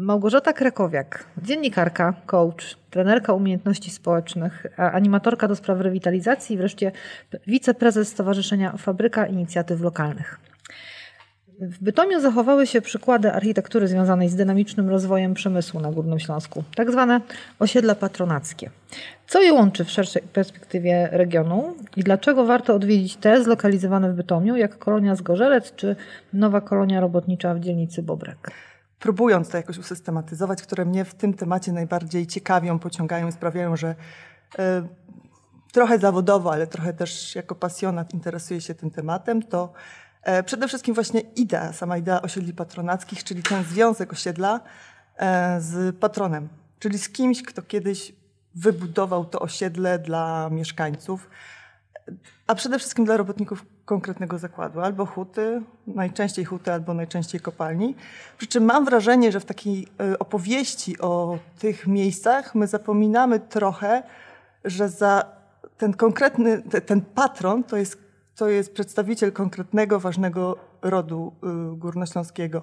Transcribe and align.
Małgorzata 0.00 0.52
Krakowiak, 0.52 1.24
dziennikarka, 1.42 2.14
coach, 2.26 2.76
trenerka 2.90 3.32
umiejętności 3.32 3.90
społecznych, 3.90 4.66
animatorka 4.76 5.48
do 5.48 5.56
spraw 5.56 5.80
rewitalizacji 5.80 6.54
i 6.54 6.58
wreszcie 6.58 6.92
wiceprezes 7.46 8.08
Stowarzyszenia 8.08 8.76
Fabryka 8.76 9.26
Inicjatyw 9.26 9.80
Lokalnych. 9.80 10.40
W 11.60 11.82
Bytomiu 11.82 12.20
zachowały 12.20 12.66
się 12.66 12.80
przykłady 12.80 13.32
architektury 13.32 13.88
związanej 13.88 14.28
z 14.28 14.36
dynamicznym 14.36 14.88
rozwojem 14.88 15.34
przemysłu 15.34 15.80
na 15.80 15.92
Górnym 15.92 16.18
Śląsku, 16.18 16.64
tak 16.74 16.90
zwane 16.90 17.20
osiedla 17.58 17.94
patronackie. 17.94 18.70
Co 19.26 19.42
je 19.42 19.52
łączy 19.52 19.84
w 19.84 19.90
szerszej 19.90 20.22
perspektywie 20.22 21.08
regionu 21.12 21.74
i 21.96 22.02
dlaczego 22.02 22.44
warto 22.44 22.74
odwiedzić 22.74 23.16
te 23.16 23.44
zlokalizowane 23.44 24.12
w 24.12 24.14
Bytomiu, 24.14 24.56
jak 24.56 24.78
kolonia 24.78 25.14
Zgorzelec 25.14 25.74
czy 25.74 25.96
nowa 26.32 26.60
kolonia 26.60 27.00
robotnicza 27.00 27.54
w 27.54 27.60
dzielnicy 27.60 28.02
Bobrek? 28.02 28.50
Próbując 28.98 29.48
to 29.48 29.56
jakoś 29.56 29.78
usystematyzować, 29.78 30.62
które 30.62 30.84
mnie 30.84 31.04
w 31.04 31.14
tym 31.14 31.34
temacie 31.34 31.72
najbardziej 31.72 32.26
ciekawią, 32.26 32.78
pociągają 32.78 33.28
i 33.28 33.32
sprawiają, 33.32 33.76
że 33.76 33.94
y, 34.58 34.58
trochę 35.72 35.98
zawodowo, 35.98 36.52
ale 36.52 36.66
trochę 36.66 36.92
też 36.92 37.34
jako 37.34 37.54
pasjonat 37.54 38.14
interesuję 38.14 38.60
się 38.60 38.74
tym 38.74 38.90
tematem, 38.90 39.42
to 39.42 39.72
E, 40.22 40.42
przede 40.42 40.68
wszystkim 40.68 40.94
właśnie 40.94 41.20
idea, 41.20 41.72
sama 41.72 41.98
idea 41.98 42.22
osiedli 42.22 42.52
patronackich, 42.52 43.24
czyli 43.24 43.42
ten 43.42 43.64
związek 43.64 44.12
osiedla 44.12 44.60
e, 45.16 45.60
z 45.60 45.96
patronem, 45.96 46.48
czyli 46.78 46.98
z 46.98 47.08
kimś, 47.08 47.42
kto 47.42 47.62
kiedyś 47.62 48.12
wybudował 48.54 49.24
to 49.24 49.40
osiedle 49.40 49.98
dla 49.98 50.48
mieszkańców, 50.50 51.30
a 52.46 52.54
przede 52.54 52.78
wszystkim 52.78 53.04
dla 53.04 53.16
robotników 53.16 53.66
konkretnego 53.88 54.38
zakładu, 54.38 54.80
albo 54.80 55.06
huty, 55.06 55.62
najczęściej 55.86 56.44
huty, 56.44 56.72
albo 56.72 56.94
najczęściej 56.94 57.40
kopalni. 57.40 57.94
Przy 58.38 58.46
czym 58.46 58.64
mam 58.64 58.84
wrażenie, 58.84 59.32
że 59.32 59.40
w 59.40 59.44
takiej 59.44 59.88
e, 60.00 60.18
opowieści 60.18 60.98
o 60.98 61.38
tych 61.58 61.86
miejscach 61.86 62.54
my 62.54 62.66
zapominamy 62.66 63.40
trochę, 63.40 64.02
że 64.64 64.88
za 64.88 65.24
ten 65.78 65.94
konkretny, 65.94 66.62
ten 66.62 67.00
patron 67.00 67.64
to 67.64 67.76
jest 67.76 68.08
to 68.34 68.48
jest 68.48 68.74
przedstawiciel 68.74 69.32
konkretnego, 69.32 70.00
ważnego 70.00 70.56
rodu 70.82 71.32
y, 71.72 71.76
górnośląskiego, 71.76 72.62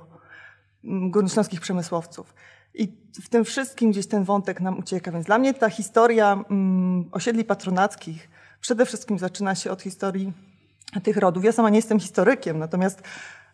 górnośląskich 0.84 1.62
przemysłowców. 1.62 2.34
I 2.74 2.88
w 3.24 3.30
tym 3.30 3.46
wszystkim 3.46 3.92
gdzieś 3.92 4.08
ten 4.08 4.24
wątek 4.24 4.62
nam 4.62 4.80
ucieka. 4.80 5.12
Więc 5.12 5.26
dla 5.26 5.38
mnie 5.38 5.54
ta 5.54 5.70
historia 5.70 6.34
mm, 6.34 7.10
osiedli 7.12 7.44
patronackich 7.44 8.30
przede 8.62 8.86
wszystkim 8.86 9.20
zaczyna 9.20 9.56
się 9.56 9.72
od 9.72 9.82
historii 9.82 10.34
tych 11.04 11.18
rodów. 11.18 11.44
Ja 11.44 11.52
sama 11.52 11.70
nie 11.70 11.78
jestem 11.78 12.00
historykiem, 12.00 12.60
natomiast 12.60 13.02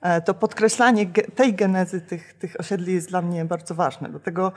e, 0.01 0.21
to 0.21 0.33
podkreślanie 0.33 1.05
tej 1.35 1.53
genezy 1.53 2.01
tych, 2.01 2.33
tych 2.33 2.59
osiedli 2.59 2.93
jest 2.93 3.09
dla 3.09 3.21
mnie 3.21 3.45
bardzo 3.45 3.75
ważne. 3.75 4.09
Dlatego 4.09 4.51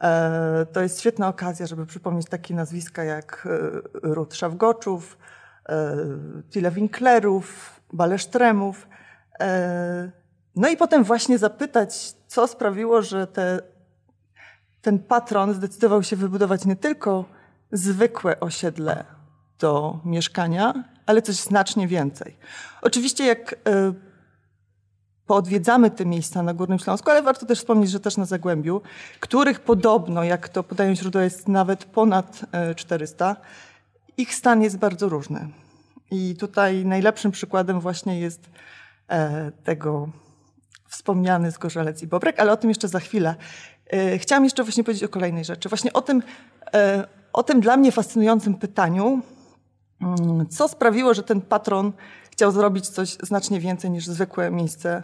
e, 0.00 0.66
to 0.72 0.80
jest 0.80 1.00
świetna 1.00 1.28
okazja, 1.28 1.66
żeby 1.66 1.86
przypomnieć 1.86 2.26
takie 2.28 2.54
nazwiska 2.54 3.04
jak 3.04 3.48
e, 4.04 4.10
Ród 4.14 4.34
Szawgoczów, 4.34 5.18
Tyle 6.50 6.70
Winklerów, 6.70 7.80
Balesztremów. 7.92 8.88
No 10.56 10.68
i 10.68 10.76
potem 10.76 11.04
właśnie 11.04 11.38
zapytać, 11.38 12.12
co 12.26 12.48
sprawiło, 12.48 13.02
że 13.02 13.26
te, 13.26 13.60
ten 14.82 14.98
patron 14.98 15.54
zdecydował 15.54 16.02
się 16.02 16.16
wybudować 16.16 16.64
nie 16.64 16.76
tylko 16.76 17.24
zwykłe 17.72 18.40
osiedle 18.40 19.04
do 19.58 20.00
mieszkania, 20.04 20.84
ale 21.06 21.22
coś 21.22 21.36
znacznie 21.36 21.88
więcej. 21.88 22.36
Oczywiście 22.82 23.26
jak 23.26 23.52
e, 23.52 23.92
poodwiedzamy 25.26 25.90
te 25.90 26.06
miejsca 26.06 26.42
na 26.42 26.54
Górnym 26.54 26.78
Śląsku, 26.78 27.10
ale 27.10 27.22
warto 27.22 27.46
też 27.46 27.58
wspomnieć, 27.58 27.90
że 27.90 28.00
też 28.00 28.16
na 28.16 28.24
Zagłębiu, 28.24 28.82
których 29.20 29.60
podobno, 29.60 30.24
jak 30.24 30.48
to 30.48 30.62
podają 30.62 30.94
źródła, 30.94 31.22
jest 31.22 31.48
nawet 31.48 31.84
ponad 31.84 32.40
400, 32.76 33.36
ich 34.16 34.34
stan 34.34 34.62
jest 34.62 34.78
bardzo 34.78 35.08
różny. 35.08 35.48
I 36.10 36.36
tutaj 36.36 36.84
najlepszym 36.84 37.30
przykładem 37.30 37.80
właśnie 37.80 38.20
jest 38.20 38.40
e, 39.08 39.50
tego 39.64 40.08
wspomniany 40.88 41.50
Zgorzelec 41.50 42.02
i 42.02 42.06
Bobrek, 42.06 42.40
ale 42.40 42.52
o 42.52 42.56
tym 42.56 42.70
jeszcze 42.70 42.88
za 42.88 43.00
chwilę. 43.00 43.34
E, 43.86 44.18
chciałam 44.18 44.44
jeszcze 44.44 44.64
właśnie 44.64 44.84
powiedzieć 44.84 45.04
o 45.04 45.08
kolejnej 45.08 45.44
rzeczy. 45.44 45.68
Właśnie 45.68 45.92
o 45.92 46.02
tym, 46.02 46.22
e, 46.74 47.06
o 47.32 47.42
tym 47.42 47.60
dla 47.60 47.76
mnie 47.76 47.92
fascynującym 47.92 48.54
pytaniu, 48.54 49.22
co 50.50 50.68
sprawiło, 50.68 51.14
że 51.14 51.22
ten 51.22 51.40
patron 51.40 51.92
chciał 52.30 52.52
zrobić 52.52 52.88
coś 52.88 53.16
znacznie 53.22 53.60
więcej 53.60 53.90
niż 53.90 54.06
zwykłe 54.06 54.50
miejsce 54.50 55.02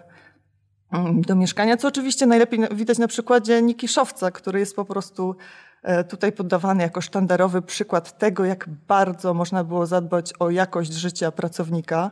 mm, 0.93 1.23
do 1.23 1.35
mieszkania, 1.35 1.77
co 1.77 1.89
oczywiście 1.89 2.27
najlepiej 2.27 2.61
widać 2.73 2.99
na 2.99 3.09
przykładzie 3.09 3.63
Nikiszowca, 3.63 4.31
który 4.31 4.61
jest 4.61 4.77
po 4.77 4.85
prostu 4.85 5.37
E, 5.83 6.05
tutaj 6.05 6.33
podawany 6.33 6.83
jako 6.83 7.01
sztandarowy 7.01 7.63
przykład 7.63 8.19
tego, 8.19 8.45
jak 8.45 8.69
bardzo 8.69 9.35
można 9.35 9.65
było 9.65 9.87
zadbać 9.87 10.33
o 10.39 10.51
jakość 10.51 10.93
życia 10.93 11.33
pracownika 11.33 12.11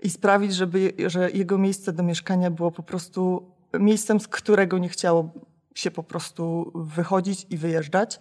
i 0.00 0.10
sprawić, 0.10 0.54
żeby, 0.54 0.92
że 1.06 1.30
jego 1.30 1.58
miejsce 1.58 1.92
do 1.92 2.02
mieszkania 2.02 2.50
było 2.50 2.70
po 2.70 2.82
prostu 2.82 3.50
miejscem, 3.78 4.20
z 4.20 4.28
którego 4.28 4.78
nie 4.78 4.88
chciało 4.88 5.32
się 5.74 5.90
po 5.90 6.02
prostu 6.02 6.72
wychodzić 6.74 7.46
i 7.50 7.56
wyjeżdżać. 7.56 8.18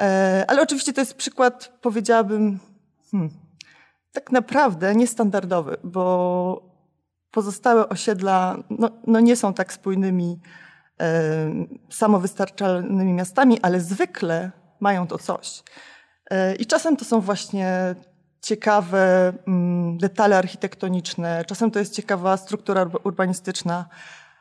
E, 0.00 0.44
ale 0.48 0.62
oczywiście 0.62 0.92
to 0.92 1.00
jest 1.00 1.14
przykład, 1.14 1.78
powiedziałabym, 1.80 2.58
hmm, 3.10 3.30
tak 4.12 4.32
naprawdę 4.32 4.94
niestandardowy, 4.94 5.76
bo 5.84 6.70
pozostałe 7.30 7.88
osiedla 7.88 8.56
no, 8.70 8.90
no 9.06 9.20
nie 9.20 9.36
są 9.36 9.54
tak 9.54 9.72
spójnymi 9.72 10.40
samowystarczalnymi 11.90 13.12
miastami, 13.12 13.60
ale 13.62 13.80
zwykle 13.80 14.50
mają 14.80 15.06
to 15.06 15.18
coś. 15.18 15.62
E, 16.30 16.54
I 16.54 16.66
czasem 16.66 16.96
to 16.96 17.04
są 17.04 17.20
właśnie 17.20 17.94
ciekawe 18.40 19.32
mm, 19.46 19.98
detale 19.98 20.38
architektoniczne, 20.38 21.44
czasem 21.44 21.70
to 21.70 21.78
jest 21.78 21.94
ciekawa 21.94 22.36
struktura 22.36 22.90
urbanistyczna, 23.04 23.88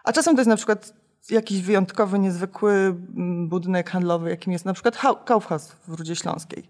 a 0.04 0.14
czasem 0.14 0.36
to 0.36 0.40
jest 0.40 0.50
na 0.50 0.56
przykład 0.56 0.94
jakiś 1.30 1.62
wyjątkowy, 1.62 2.20
niezwykły 2.20 2.74
mm, 2.74 3.50
budynek 3.50 3.90
handlowy, 3.90 4.30
jakim 4.30 4.54
jest 4.54 4.66
na 4.66 4.74
przykład 4.74 4.98
Kaufhaus 5.26 5.68
w 5.88 5.94
Rudzie 5.94 6.16
Śląskiej. 6.16 6.68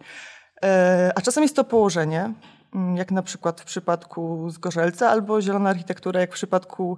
E, 0.64 1.12
a 1.16 1.22
czasem 1.22 1.44
jest 1.44 1.56
to 1.56 1.64
położenie, 1.64 2.34
mm, 2.76 2.98
jak 2.98 3.12
na 3.12 3.22
przykład 3.22 3.62
w 3.62 3.66
przypadku 3.66 4.50
Zgorzelca, 4.50 5.10
albo 5.10 5.42
zielona 5.42 5.70
architektura, 5.70 6.20
jak 6.20 6.32
w 6.32 6.34
przypadku 6.34 6.98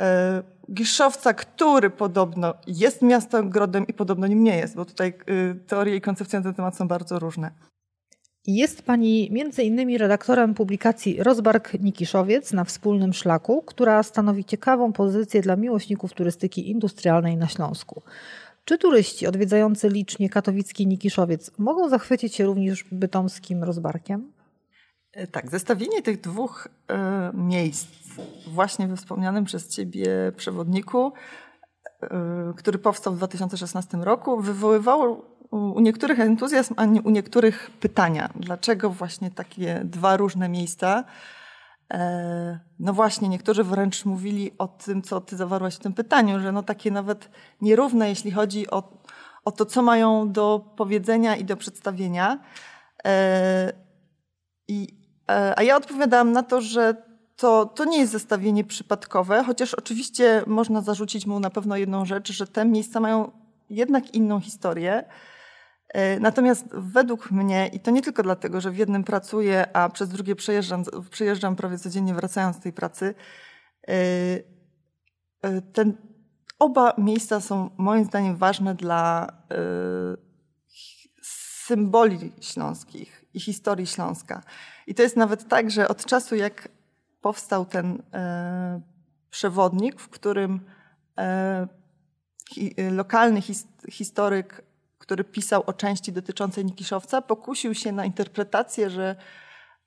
E, 0.00 0.42
Giszowca, 0.72 1.34
który 1.34 1.90
podobno 1.90 2.54
jest 2.66 3.02
miastem 3.02 3.50
grodem 3.50 3.86
i 3.86 3.92
podobno 3.92 4.26
nim 4.26 4.44
nie 4.44 4.56
jest, 4.56 4.76
bo 4.76 4.84
tutaj 4.84 5.14
y, 5.30 5.54
teorie 5.66 5.96
i 5.96 6.00
koncepcje 6.00 6.38
na 6.38 6.42
ten 6.42 6.54
temat 6.54 6.76
są 6.76 6.88
bardzo 6.88 7.18
różne. 7.18 7.50
Jest 8.46 8.82
Pani 8.82 9.28
między 9.32 9.62
innymi 9.62 9.98
redaktorem 9.98 10.54
publikacji 10.54 11.22
Rozbark 11.22 11.74
Nikiszowiec 11.80 12.52
na 12.52 12.64
wspólnym 12.64 13.12
szlaku, 13.12 13.62
która 13.62 14.02
stanowi 14.02 14.44
ciekawą 14.44 14.92
pozycję 14.92 15.40
dla 15.40 15.56
miłośników 15.56 16.12
turystyki 16.12 16.70
industrialnej 16.70 17.36
na 17.36 17.48
Śląsku. 17.48 18.02
Czy 18.70 18.78
turyści 18.78 19.26
odwiedzający 19.26 19.88
licznie 19.88 20.28
katowicki 20.28 20.86
Nikiszowiec 20.86 21.50
mogą 21.58 21.88
zachwycić 21.88 22.34
się 22.34 22.44
również 22.44 22.84
bytomskim 22.92 23.64
Rozbarkiem? 23.64 24.32
E, 25.12 25.26
tak, 25.26 25.50
zestawienie 25.50 26.02
tych 26.02 26.20
dwóch 26.20 26.68
e, 26.88 27.30
miejsc, 27.34 27.88
właśnie 28.46 28.88
we 28.88 28.96
wspomnianym 28.96 29.44
przez 29.44 29.68
Ciebie 29.68 30.32
przewodniku, 30.36 31.12
e, 32.02 32.52
który 32.56 32.78
powstał 32.78 33.14
w 33.14 33.16
2016 33.16 33.96
roku, 33.98 34.40
wywoływało 34.40 35.24
u 35.50 35.80
niektórych 35.80 36.20
entuzjazm, 36.20 36.74
a 36.76 36.84
u 36.84 37.10
niektórych 37.10 37.70
pytania. 37.80 38.30
Dlaczego 38.34 38.90
właśnie 38.90 39.30
takie 39.30 39.80
dwa 39.84 40.16
różne 40.16 40.48
miejsca? 40.48 41.04
No 42.78 42.92
właśnie, 42.92 43.28
niektórzy 43.28 43.64
wręcz 43.64 44.04
mówili 44.04 44.50
o 44.58 44.68
tym, 44.68 45.02
co 45.02 45.20
Ty 45.20 45.36
zawarłaś 45.36 45.74
w 45.74 45.78
tym 45.78 45.92
pytaniu, 45.92 46.40
że 46.40 46.52
no 46.52 46.62
takie 46.62 46.90
nawet 46.90 47.30
nierówne, 47.60 48.08
jeśli 48.08 48.30
chodzi 48.30 48.70
o, 48.70 48.82
o 49.44 49.52
to, 49.52 49.66
co 49.66 49.82
mają 49.82 50.32
do 50.32 50.64
powiedzenia 50.76 51.36
i 51.36 51.44
do 51.44 51.56
przedstawienia. 51.56 52.38
I 54.68 55.00
E, 55.30 55.58
a 55.58 55.62
ja 55.62 55.76
odpowiadałam 55.76 56.32
na 56.32 56.42
to, 56.42 56.60
że 56.60 56.94
to, 57.36 57.66
to 57.66 57.84
nie 57.84 57.98
jest 57.98 58.12
zestawienie 58.12 58.64
przypadkowe, 58.64 59.44
chociaż 59.44 59.74
oczywiście 59.74 60.42
można 60.46 60.80
zarzucić 60.80 61.26
mu 61.26 61.40
na 61.40 61.50
pewno 61.50 61.76
jedną 61.76 62.04
rzecz, 62.04 62.32
że 62.32 62.46
te 62.46 62.64
miejsca 62.64 63.00
mają 63.00 63.30
jednak 63.70 64.14
inną 64.14 64.40
historię. 64.40 65.04
E, 65.94 66.20
natomiast 66.20 66.64
według 66.72 67.30
mnie, 67.30 67.70
i 67.72 67.80
to 67.80 67.90
nie 67.90 68.02
tylko 68.02 68.22
dlatego, 68.22 68.60
że 68.60 68.70
w 68.70 68.76
jednym 68.76 69.04
pracuję, 69.04 69.76
a 69.76 69.88
przez 69.88 70.08
drugie 70.08 70.36
przejeżdżam, 70.36 70.84
przejeżdżam 71.10 71.56
prawie 71.56 71.78
codziennie 71.78 72.14
wracając 72.14 72.56
z 72.56 72.60
tej 72.60 72.72
pracy, 72.72 73.14
e, 73.88 74.00
ten, 75.72 75.96
oba 76.58 76.94
miejsca 76.98 77.40
są 77.40 77.70
moim 77.76 78.04
zdaniem 78.04 78.36
ważne 78.36 78.74
dla 78.74 79.32
symboli 81.70 82.32
śląskich 82.40 83.24
i 83.34 83.40
historii 83.40 83.86
Śląska. 83.86 84.42
I 84.86 84.94
to 84.94 85.02
jest 85.02 85.16
nawet 85.16 85.48
tak, 85.48 85.70
że 85.70 85.88
od 85.88 86.04
czasu 86.04 86.36
jak 86.36 86.68
powstał 87.20 87.66
ten 87.66 88.02
e, 88.12 88.80
przewodnik, 89.30 90.00
w 90.00 90.08
którym 90.08 90.60
e, 91.18 91.68
lokalny 92.90 93.42
his, 93.42 93.66
historyk, 93.90 94.62
który 95.10 95.24
pisał 95.24 95.62
o 95.66 95.72
części 95.72 96.12
dotyczącej 96.12 96.64
Nikiszowca, 96.64 97.22
pokusił 97.22 97.74
się 97.74 97.92
na 97.92 98.04
interpretację, 98.04 98.90
że 98.90 99.16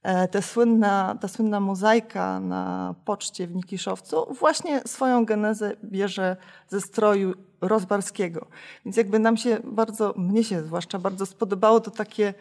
e, 0.03 0.27
ta 0.27 0.41
słynna, 0.41 1.17
ta 1.21 1.27
słynna 1.27 1.59
mozaika 1.59 2.39
na 2.39 2.95
poczcie 3.05 3.47
w 3.47 3.55
Nikiszowcu 3.55 4.33
właśnie 4.39 4.81
swoją 4.85 5.25
genezę 5.25 5.71
bierze 5.83 6.37
ze 6.67 6.81
stroju 6.81 7.33
rozbarskiego. 7.61 8.47
Więc 8.85 8.97
jakby 8.97 9.19
nam 9.19 9.37
się 9.37 9.57
bardzo, 9.63 10.13
mnie 10.17 10.43
się 10.43 10.63
zwłaszcza 10.63 10.99
bardzo 10.99 11.25
spodobało 11.25 11.79
to 11.79 11.91
takie 11.91 12.33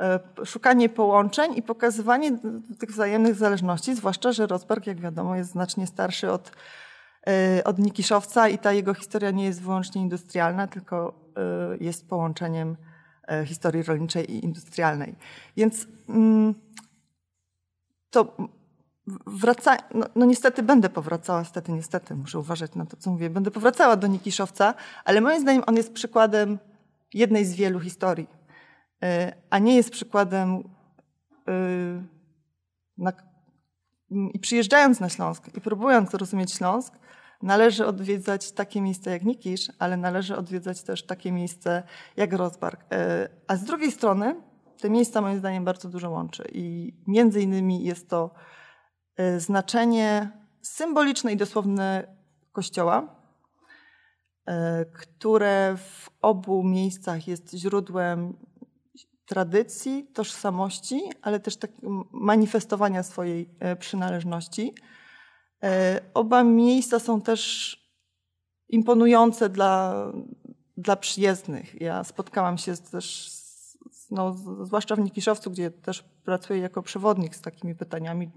e, 0.00 0.20
szukanie 0.44 0.88
połączeń 0.88 1.56
i 1.56 1.62
pokazywanie 1.62 2.38
tych 2.78 2.90
wzajemnych 2.90 3.34
zależności, 3.34 3.94
zwłaszcza, 3.94 4.32
że 4.32 4.46
Rozbark, 4.46 4.86
jak 4.86 5.00
wiadomo, 5.00 5.36
jest 5.36 5.50
znacznie 5.50 5.86
starszy 5.86 6.30
od, 6.30 6.52
e, 7.26 7.64
od 7.64 7.78
Nikiszowca 7.78 8.48
i 8.48 8.58
ta 8.58 8.72
jego 8.72 8.94
historia 8.94 9.30
nie 9.30 9.44
jest 9.44 9.62
wyłącznie 9.62 10.02
industrialna, 10.02 10.66
tylko 10.66 11.25
jest 11.80 12.08
połączeniem 12.08 12.76
historii 13.44 13.82
rolniczej 13.82 14.32
i 14.32 14.44
industrialnej. 14.44 15.14
Więc 15.56 15.86
mm, 16.08 16.54
to 18.10 18.36
wraca, 19.26 19.76
no, 19.94 20.06
no, 20.14 20.26
niestety 20.26 20.62
będę 20.62 20.88
powracała, 20.88 21.38
niestety, 21.38 21.72
niestety, 21.72 22.14
muszę 22.14 22.38
uważać 22.38 22.74
na 22.74 22.86
to, 22.86 22.96
co 22.96 23.10
mówię, 23.10 23.30
będę 23.30 23.50
powracała 23.50 23.96
do 23.96 24.06
Nikiszowca, 24.06 24.74
ale 25.04 25.20
moim 25.20 25.40
zdaniem 25.40 25.62
on 25.66 25.76
jest 25.76 25.92
przykładem 25.92 26.58
jednej 27.14 27.44
z 27.44 27.54
wielu 27.54 27.80
historii, 27.80 28.26
e, 29.02 29.32
a 29.50 29.58
nie 29.58 29.76
jest 29.76 29.90
przykładem 29.90 30.62
na, 32.98 33.12
i 34.10 34.38
przyjeżdżając 34.38 35.00
na 35.00 35.08
Śląsk 35.08 35.56
i 35.56 35.60
próbując 35.60 36.10
zrozumieć 36.10 36.52
Śląsk, 36.52 36.94
należy 37.42 37.86
odwiedzać 37.86 38.52
takie 38.52 38.80
miejsca 38.80 39.10
jak 39.10 39.24
Nikisz, 39.24 39.72
ale 39.78 39.96
należy 39.96 40.36
odwiedzać 40.36 40.82
też 40.82 41.06
takie 41.06 41.32
miejsce 41.32 41.82
jak 42.16 42.32
Rozbark. 42.32 42.84
E, 42.92 43.28
a 43.48 43.56
z 43.56 43.64
drugiej 43.64 43.92
strony 43.92 44.36
te 44.80 44.90
miejsca 44.90 45.20
moim 45.20 45.38
zdaniem 45.38 45.64
bardzo 45.64 45.88
dużo 45.88 46.10
łączy 46.10 46.44
i 46.52 46.94
między 47.06 47.40
innymi 47.40 47.84
jest 47.84 48.08
to 48.08 48.30
Y, 49.20 49.40
znaczenie 49.40 50.30
symboliczne 50.62 51.32
i 51.32 51.36
dosłowne 51.36 52.16
Kościoła, 52.52 53.22
y, 54.48 54.52
które 54.92 55.76
w 55.76 56.10
obu 56.22 56.64
miejscach 56.64 57.28
jest 57.28 57.54
źródłem 57.54 58.36
tradycji, 59.26 60.06
tożsamości, 60.14 61.00
ale 61.22 61.40
też 61.40 61.56
tak 61.56 61.70
manifestowania 62.12 63.02
swojej 63.02 63.50
przynależności. 63.78 64.74
Oba 66.14 66.44
miejsca 66.44 66.98
są 66.98 67.20
też 67.20 67.76
imponujące 68.68 69.48
dla, 69.48 69.94
dla 70.76 70.96
przyjezdnych. 70.96 71.80
Ja 71.80 72.04
spotkałam 72.04 72.58
się 72.58 72.76
też 72.76 73.36
no, 74.10 74.36
zwłaszcza 74.62 74.96
w 74.96 74.98
Nikiszowcu, 74.98 75.50
gdzie 75.50 75.70
też 75.70 76.02
pracuję 76.02 76.60
jako 76.60 76.82
przewodnik 76.82 77.36
z 77.36 77.40
takimi 77.40 77.74
pytaniami, 77.74 78.30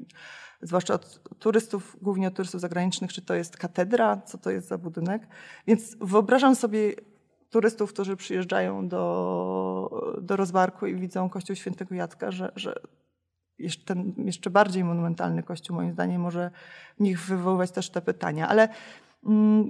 zwłaszcza 0.61 0.93
od 0.93 1.21
turystów, 1.39 1.97
głównie 2.01 2.27
od 2.27 2.33
turystów 2.35 2.61
zagranicznych, 2.61 3.13
czy 3.13 3.21
to 3.21 3.33
jest 3.33 3.57
katedra, 3.57 4.21
co 4.25 4.37
to 4.37 4.51
jest 4.51 4.67
za 4.67 4.77
budynek. 4.77 5.27
Więc 5.67 5.95
wyobrażam 6.01 6.55
sobie 6.55 6.93
turystów, 7.49 7.93
którzy 7.93 8.15
przyjeżdżają 8.15 8.87
do, 8.87 10.17
do 10.21 10.35
Rozbarku 10.35 10.87
i 10.87 10.95
widzą 10.95 11.29
kościół 11.29 11.55
świętego 11.55 11.95
Jacka, 11.95 12.31
że, 12.31 12.51
że 12.55 12.75
jeszcze, 13.59 13.85
ten 13.85 14.13
jeszcze 14.17 14.49
bardziej 14.49 14.83
monumentalny 14.83 15.43
kościół 15.43 15.75
moim 15.75 15.93
zdaniem 15.93 16.21
może 16.21 16.51
w 16.97 17.03
nich 17.03 17.19
wywoływać 17.19 17.71
też 17.71 17.89
te 17.89 18.01
pytania. 18.01 18.47
Ale 18.47 18.69
mm, 19.25 19.69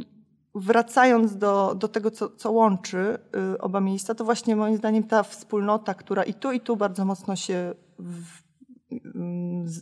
wracając 0.56 1.38
do, 1.38 1.76
do 1.76 1.88
tego, 1.88 2.12
co, 2.12 2.30
co 2.30 2.52
łączy 2.52 3.20
y, 3.54 3.62
oba 3.62 3.82
miejsca, 3.82 4.16
to 4.16 4.26
właśnie 4.26 4.56
moim 4.56 4.78
zdaniem 4.78 5.04
ta 5.04 5.24
wspólnota, 5.24 5.94
która 5.94 6.24
i 6.24 6.34
tu, 6.34 6.52
i 6.52 6.60
tu 6.60 6.78
bardzo 6.78 7.06
mocno 7.06 7.36
się 7.36 7.74
w, 8.00 8.26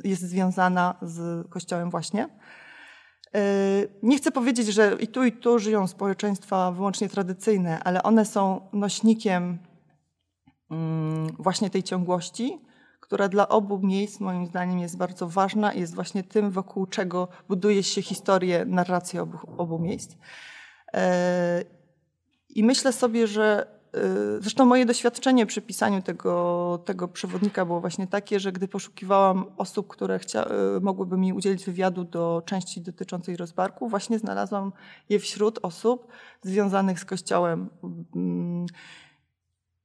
jest 0.03 0.21
związana 0.21 0.95
z 1.01 1.47
Kościołem 1.49 1.89
właśnie. 1.89 2.29
Y, 3.35 3.89
nie 4.03 4.17
chcę 4.17 4.31
powiedzieć, 4.31 4.67
że 4.67 4.97
i 4.99 5.07
tu, 5.07 5.23
i 5.23 5.31
tu 5.31 5.59
żyją 5.59 5.87
społeczeństwa 5.87 6.71
wyłącznie 6.71 7.09
tradycyjne, 7.09 7.79
ale 7.83 8.03
one 8.03 8.25
są 8.25 8.69
nośnikiem 8.73 9.57
właśnie 11.39 11.69
tej 11.69 11.83
ciągłości, 11.83 12.66
która 13.07 13.27
dla 13.27 13.47
obu 13.47 13.79
miejsc 13.79 14.19
moim 14.19 14.45
zdaniem 14.47 14.79
jest 14.79 14.97
bardzo 14.97 15.27
ważna 15.27 15.73
i 15.73 15.79
jest 15.79 15.95
właśnie 15.95 16.23
tym, 16.23 16.51
wokół 16.51 16.85
czego 16.85 17.27
buduje 17.47 17.83
się 17.83 18.01
historię, 18.01 18.65
narrację 18.65 19.21
obu, 19.21 19.37
obu 19.57 19.79
miejsc. 19.79 20.15
E, 20.93 21.63
I 22.49 22.63
myślę 22.63 22.93
sobie, 22.93 23.27
że 23.27 23.67
e, 23.93 23.99
zresztą 24.41 24.65
moje 24.65 24.85
doświadczenie 24.85 25.45
przy 25.45 25.61
pisaniu 25.61 26.01
tego, 26.01 26.83
tego 26.85 27.07
przewodnika 27.07 27.65
było 27.65 27.81
właśnie 27.81 28.07
takie, 28.07 28.39
że 28.39 28.51
gdy 28.51 28.67
poszukiwałam 28.67 29.45
osób, 29.57 29.87
które 29.87 30.19
chcia, 30.19 30.45
e, 30.45 30.79
mogłyby 30.81 31.17
mi 31.17 31.33
udzielić 31.33 31.65
wywiadu 31.65 32.03
do 32.03 32.43
części 32.45 32.81
dotyczącej 32.81 33.37
rozbarku, 33.37 33.89
właśnie 33.89 34.19
znalazłam 34.19 34.71
je 35.09 35.19
wśród 35.19 35.59
osób 35.61 36.07
związanych 36.41 36.99
z 36.99 37.05
Kościołem. 37.05 37.69
Mm. 38.15 38.65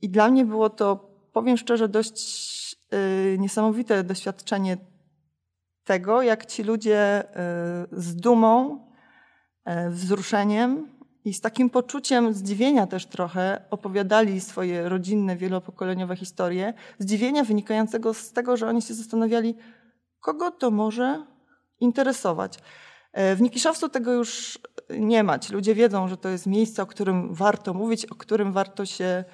I 0.01 0.09
dla 0.09 0.29
mnie 0.29 0.45
było 0.45 0.71
to, 0.71 1.09
powiem 1.33 1.57
szczerze, 1.57 1.89
dość 1.89 2.72
niesamowite 3.39 4.05
doświadczenie 4.05 4.77
tego, 5.85 6.23
jak 6.23 6.47
ci 6.47 6.63
ludzie 6.63 7.25
z 7.93 8.17
dumą 8.17 8.81
E, 9.65 9.91
wzruszeniem 9.91 10.89
i 11.25 11.35
z 11.35 11.41
takim 11.41 11.71
poczuciem 11.71 12.35
zdziwienia 12.35 12.87
też 12.87 13.07
trochę 13.07 13.65
opowiadali 13.71 14.41
swoje 14.41 14.89
rodzinne, 14.89 15.37
wielopokoleniowe 15.37 16.17
historie. 16.17 16.75
Zdziwienia 16.99 17.45
wynikającego 17.45 18.15
z 18.15 18.33
tego, 18.33 18.57
że 18.57 18.69
oni 18.69 18.83
się 18.83 18.95
zastanawiali, 18.95 19.55
kogo 20.21 20.51
to 20.51 20.71
może 20.71 21.27
interesować. 21.81 22.59
W 23.15 23.39
Nikiszowcu 23.41 23.89
tego 23.89 24.13
już 24.13 24.59
nie 24.91 25.23
ma. 25.23 25.39
Ci 25.39 25.53
ludzie 25.53 25.75
wiedzą, 25.75 26.09
że 26.09 26.17
to 26.17 26.29
jest 26.29 26.47
miejsce, 26.47 26.83
o 26.83 26.87
którym 26.87 27.35
warto 27.35 27.75
mówić, 27.75 28.07
o 28.07 28.15
którym 28.15 28.53
warto 28.53 28.87
się, 28.87 29.25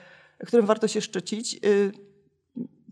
którym 0.46 0.66
warto 0.66 0.88
się 0.88 1.00
szczycić. 1.00 1.60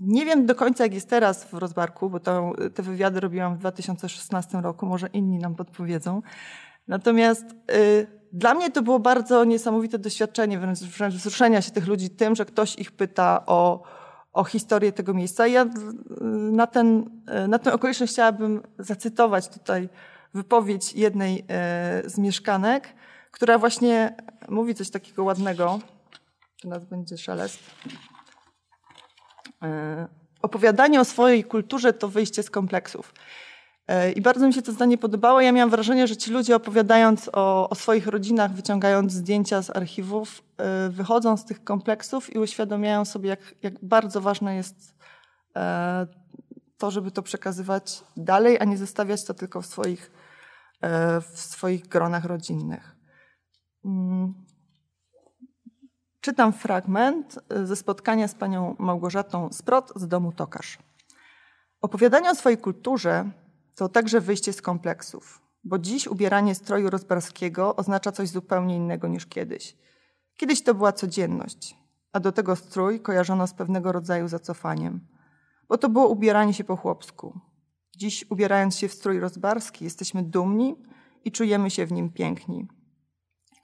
Nie 0.01 0.25
wiem 0.25 0.47
do 0.47 0.55
końca, 0.55 0.85
jak 0.85 0.95
jest 0.95 1.11
teraz 1.11 1.45
w 1.45 1.55
Rozbarku, 1.55 2.11
bo 2.11 2.21
to, 2.21 2.53
te 2.75 2.83
wywiady 2.83 3.21
robiłam 3.21 3.55
w 3.55 3.59
2016 3.59 4.61
roku, 4.61 4.87
może 4.87 5.07
inni 5.07 5.39
nam 5.39 5.55
podpowiedzą. 5.55 6.23
Natomiast 6.89 7.45
y, 7.71 8.07
dla 8.33 8.55
mnie 8.55 8.71
to 8.71 8.83
było 8.83 8.99
bardzo 8.99 9.45
niesamowite 9.45 9.99
doświadczenie, 9.99 10.59
wręcz, 10.59 10.79
wręcz 10.79 11.15
wzruszenia 11.15 11.63
się 11.63 11.71
tych 11.71 11.87
ludzi 11.87 12.11
tym, 12.11 12.35
że 12.35 12.45
ktoś 12.45 12.77
ich 12.77 12.93
pyta 12.93 13.43
o, 13.47 13.83
o 14.33 14.45
historię 14.45 14.93
tego 14.93 15.15
miejsca. 15.15 15.47
I 15.47 15.53
ja 15.53 15.63
y, 15.63 15.69
na, 16.53 16.67
ten, 16.67 17.11
y, 17.45 17.49
na 17.49 17.59
tę 17.59 17.73
okoliczność 17.73 18.13
chciałabym 18.13 18.63
zacytować 18.79 19.49
tutaj 19.49 19.89
wypowiedź 20.35 20.93
jednej 20.93 21.41
y, 22.05 22.11
z 22.11 22.19
mieszkanek, 22.19 22.89
która 23.31 23.59
właśnie 23.59 24.17
mówi 24.49 24.75
coś 24.75 24.91
takiego 24.91 25.25
ładnego. 25.25 25.79
Tu 26.63 26.69
nas 26.69 26.85
będzie 26.85 27.19
szelest. 27.19 27.59
Y, 29.65 29.67
opowiadanie 30.43 31.01
o 31.01 31.05
swojej 31.05 31.45
kulturze 31.45 31.93
to 31.93 32.09
wyjście 32.09 32.43
z 32.43 32.51
kompleksów. 32.51 33.13
E, 33.89 34.13
I 34.13 34.21
bardzo 34.21 34.47
mi 34.47 34.55
się 34.55 34.63
to 34.63 34.73
zdanie 34.73 34.99
podobało. 34.99 35.41
Ja 35.41 35.53
miałam 35.53 35.71
wrażenie, 35.71 36.07
że 36.07 36.17
ci 36.17 36.31
ludzie 36.31 36.57
opowiadając 36.57 37.31
o, 37.33 37.69
o, 37.71 37.75
swoich 37.75 38.07
rodzinach, 38.07 38.53
wyciągając 38.53 39.13
zdjęcia 39.13 39.63
z 39.63 39.77
archiwów, 39.77 40.43
e, 40.59 40.89
wychodzą 40.89 41.37
z 41.37 41.45
tych 41.45 41.65
kompleksów 41.65 42.35
i 42.35 42.39
uświadamiają 42.39 43.05
sobie, 43.05 43.29
jak, 43.29 43.55
jak 43.63 43.85
bardzo 43.85 44.21
ważne 44.21 44.57
jest 44.57 44.95
e, 45.57 46.07
to, 46.79 46.91
żeby 46.91 47.11
to 47.11 47.23
przekazywać 47.23 48.05
dalej, 48.17 48.59
a 48.61 48.65
nie 48.65 48.77
zostawiać 48.77 49.25
to 49.25 49.35
tylko 49.35 49.63
w 49.63 49.67
swoich, 49.67 50.11
w 51.33 51.41
swoich 51.41 51.89
gronach 51.89 52.25
rodzinnych. 52.25 52.97
Czytam 56.27 56.53
fragment 56.53 57.39
ze 57.65 57.77
spotkania 57.77 58.29
z 58.29 58.35
panią 58.35 58.77
Małgorzatą 58.79 59.53
Sprot 59.53 59.93
z 59.97 60.09
domu 60.09 60.33
Tokarz. 60.33 60.79
Opowiadanie 61.81 62.31
o 62.31 62.35
swojej 62.35 62.59
kulturze 62.59 63.31
to 63.77 63.89
także 63.89 64.21
wyjście 64.21 64.53
z 64.53 64.63
kompleksów, 64.63 65.43
bo 65.65 65.79
dziś 65.79 66.07
ubieranie 66.07 66.55
stroju 66.55 66.91
rozbarskiego 66.91 67.77
oznacza 67.77 68.13
coś 68.13 68.29
zupełnie 68.29 68.77
innego 68.77 69.09
niż 69.09 69.27
kiedyś. 69.27 69.77
Kiedyś 70.37 70.63
to 70.63 70.75
była 70.75 70.93
codzienność, 70.93 71.77
a 72.13 72.21
do 72.21 72.33
tego 72.33 72.57
strój 72.57 73.01
kojarzono 73.01 73.47
z 73.47 73.55
pewnego 73.55 73.93
rodzaju 73.93 74.29
zacofaniem, 74.29 75.01
bo 75.69 75.79
to 75.79 75.89
było 75.89 76.09
ubieranie 76.09 76.55
się 76.55 76.65
po 76.65 76.77
chłopsku. 76.77 77.41
Dziś, 77.97 78.31
ubierając 78.31 78.77
się 78.77 78.89
w 78.89 78.95
strój 78.95 79.21
rozbarski, 79.21 79.85
jesteśmy 79.85 80.23
dumni 80.23 80.77
i 81.25 81.33
czujemy 81.33 81.71
się 81.71 81.87
w 81.87 81.93
nim 81.93 82.11
piękni. 82.11 82.69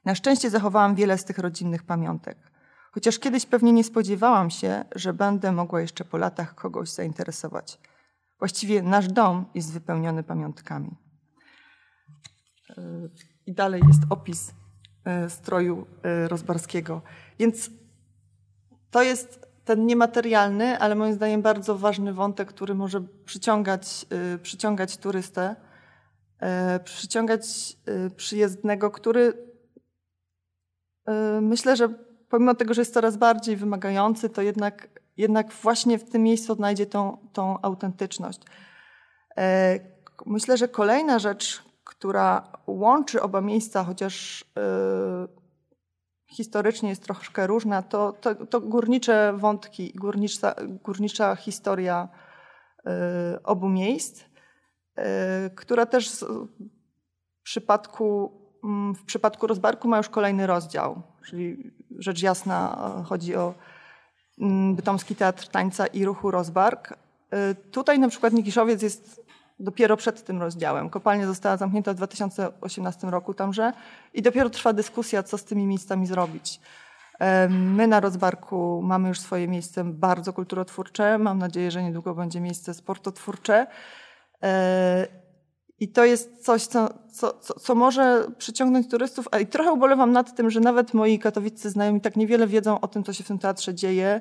Na 0.04 0.14
szczęście 0.14 0.50
zachowałam 0.50 0.95
wiele 0.95 1.19
z 1.19 1.25
tych 1.25 1.38
rodzinnych 1.38 1.83
pamiątek, 1.83 2.52
chociaż 2.93 3.19
kiedyś 3.19 3.47
pewnie 3.47 3.73
nie 3.73 3.85
spodziewałam 3.85 4.51
się, 4.51 4.85
że 4.95 5.13
będę 5.13 5.53
mogła 5.53 5.81
jeszcze 5.81 6.05
po 6.05 6.19
latach 6.19 6.55
kogoś 6.55 6.91
zainteresować. 6.91 7.79
Właściwie 8.39 8.83
nasz 8.83 9.09
dom 9.09 9.45
jest 9.55 9.73
wypełniony 9.73 10.23
pamiątkami. 10.23 10.97
I 13.47 13.53
dalej 13.53 13.83
jest 13.89 14.03
opis 14.11 14.55
stroju 15.29 15.87
rozbarskiego. 16.29 17.03
Więc 17.39 17.71
to 18.91 19.03
jest 19.03 19.47
ten 19.65 19.87
niematerialny, 19.87 20.79
ale 20.79 20.95
moim 20.95 21.15
zdaniem 21.15 21.43
bardzo 21.43 21.79
ważny 21.79 22.13
wątek, 22.13 22.49
który 22.49 22.75
może 22.75 23.01
przyciągać, 23.25 24.07
przyciągać 24.43 24.97
turystę, 24.97 25.57
przyciągać 26.85 27.77
przyjezdnego, 28.17 28.91
który 28.91 29.53
myślę, 31.41 31.77
że 31.77 32.12
pomimo 32.33 32.55
tego, 32.55 32.75
że 32.75 32.81
jest 32.81 32.95
coraz 32.95 33.17
bardziej 33.17 33.57
wymagający, 33.57 34.31
to 34.31 34.43
jednak, 34.43 34.89
jednak 35.17 35.53
właśnie 35.53 35.99
w 35.99 36.11
tym 36.11 36.23
miejscu 36.23 36.53
odnajdzie 36.53 36.87
tą, 36.87 37.29
tą 37.33 37.59
autentyczność. 37.62 38.41
E, 39.37 39.81
myślę, 40.27 40.57
że 40.57 40.69
kolejna 40.69 41.19
rzecz, 41.19 41.62
która 41.85 42.53
łączy 42.67 43.23
oba 43.23 43.41
miejsca, 43.41 43.85
chociaż 43.85 44.45
e, 44.57 45.29
historycznie 46.27 46.89
jest 46.89 47.03
troszkę 47.03 47.47
różna, 47.47 47.83
to, 47.83 48.12
to, 48.12 48.47
to 48.47 48.61
górnicze 48.61 49.33
wątki, 49.37 49.93
górnicza, 49.95 50.55
górnicza 50.85 51.37
historia 51.37 52.09
e, 52.87 53.41
obu 53.45 53.69
miejsc, 53.69 54.25
która 55.55 55.87
też 55.87 56.11
w 56.11 57.43
przypadku, 57.43 58.33
w 58.97 59.04
przypadku 59.07 59.47
rozbarku 59.47 59.88
ma 59.88 59.97
już 59.97 60.09
kolejny 60.09 60.47
rozdział. 60.47 61.02
Czyli 61.25 61.71
rzecz 61.99 62.23
jasna 62.23 62.78
chodzi 63.04 63.37
o 63.37 63.54
mm, 64.40 64.75
Bytomski 64.75 65.16
Teatr 65.16 65.49
Tańca 65.49 65.87
i 65.87 66.04
Ruchu 66.04 66.31
Rozbark. 66.31 66.95
Tutaj 67.71 67.99
na 67.99 68.09
przykład 68.09 68.33
Nikiszowiec 68.33 68.83
jest 68.83 69.23
dopiero 69.61 69.97
przed 69.97 70.25
tym 70.25 70.40
rozdziałem. 70.40 70.90
Kopalnia 70.90 71.26
została 71.26 71.57
zamknięta 71.57 71.92
w 71.92 71.97
2018 71.97 73.11
roku 73.11 73.35
tamże 73.35 73.73
i 74.14 74.23
dopiero 74.23 74.50
trwa 74.50 74.73
dyskusja, 74.73 75.23
co 75.23 75.38
z 75.38 75.45
tymi 75.45 75.66
miejscami 75.66 76.07
zrobić. 76.07 76.61
My 77.49 77.87
na 77.87 78.00
Rozbarku 78.00 78.83
mamy 78.85 79.09
już 79.09 79.21
swoje 79.21 79.49
miejsce 79.49 79.85
bardzo 79.85 80.33
kulturotwórcze. 80.33 81.19
Mam 81.19 81.38
nadzieję, 81.38 81.71
że 81.71 81.83
niedługo 81.83 82.14
będzie 82.14 82.40
miejsce 82.40 82.75
sportotwórcze. 82.75 83.66
E, 85.83 85.85
I 85.85 85.89
to 85.89 86.05
jest 86.05 86.45
coś, 86.45 86.67
co, 86.67 86.89
co, 87.12 87.33
co, 87.61 87.75
może 87.75 88.27
przyciągnąć 88.39 88.91
turystów. 88.91 89.29
A 89.31 89.39
i 89.39 89.47
trochę 89.47 89.73
ubolewam 89.73 90.12
nad 90.12 90.37
tym, 90.37 90.51
że 90.51 90.61
nawet 90.61 90.95
moi 90.95 91.19
katowicy 91.19 91.71
znajomi 91.71 92.01
tak 92.01 92.17
niewiele 92.17 92.47
wiedzą 92.47 92.81
o 92.81 92.89
tym, 92.89 93.05
co 93.05 93.12
się 93.12 93.25
w 93.25 93.29
tym 93.29 93.39
teatrze 93.39 93.75
dzieje 93.75 94.21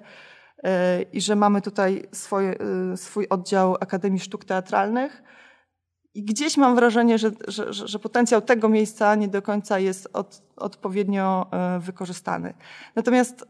i 1.13 1.22
że 1.22 1.36
mamy 1.36 1.62
tutaj 1.62 2.08
swoje, 2.12 2.56
y, 2.94 2.98
swój 2.98 3.27
oddział 3.30 3.75
Akademii 3.80 4.20
Sztuk 4.20 4.46
Teatralnych. 4.46 5.24
I 6.13 6.24
gdzieś 6.24 6.58
mam 6.58 6.75
wrażenie, 6.75 7.18
że, 7.18 7.32
że, 7.48 7.74
że 7.74 8.00
potencjał 8.00 8.41
tego 8.41 8.70
miejsca 8.70 9.15
nie 9.15 9.27
do 9.27 9.41
końca 9.41 9.80
jest 9.80 10.10
od, 10.13 10.41
odpowiednio 10.56 11.48
e, 11.51 11.80
wykorzystany. 11.80 12.53
Natomiast 12.96 13.46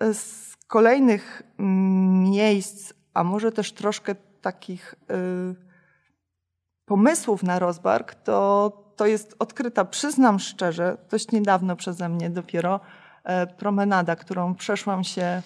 e, 0.00 0.14
z 0.14 0.56
kolejnych 0.66 1.42
mm, 1.58 2.30
miejsc, 2.30 2.92
a 3.14 3.24
może 3.24 3.52
też 3.52 3.72
troszkę 3.72 4.14
takich 4.40 4.94
pomysłów 6.86 7.42
na 7.42 7.58
rozbark, 7.58 8.14
to, 8.14 8.72
to 8.96 9.06
jest 9.06 9.36
odkryta, 9.38 9.84
przyznam 9.84 10.38
szczerze, 10.38 10.96
dość 11.10 11.32
niedawno 11.32 11.76
przeze 11.76 12.08
mnie 12.08 12.30
dopiero, 12.30 12.80
e, 13.24 13.46
promenada, 13.46 14.16
którą 14.16 14.54
przeszłam 14.54 15.04
się 15.04 15.42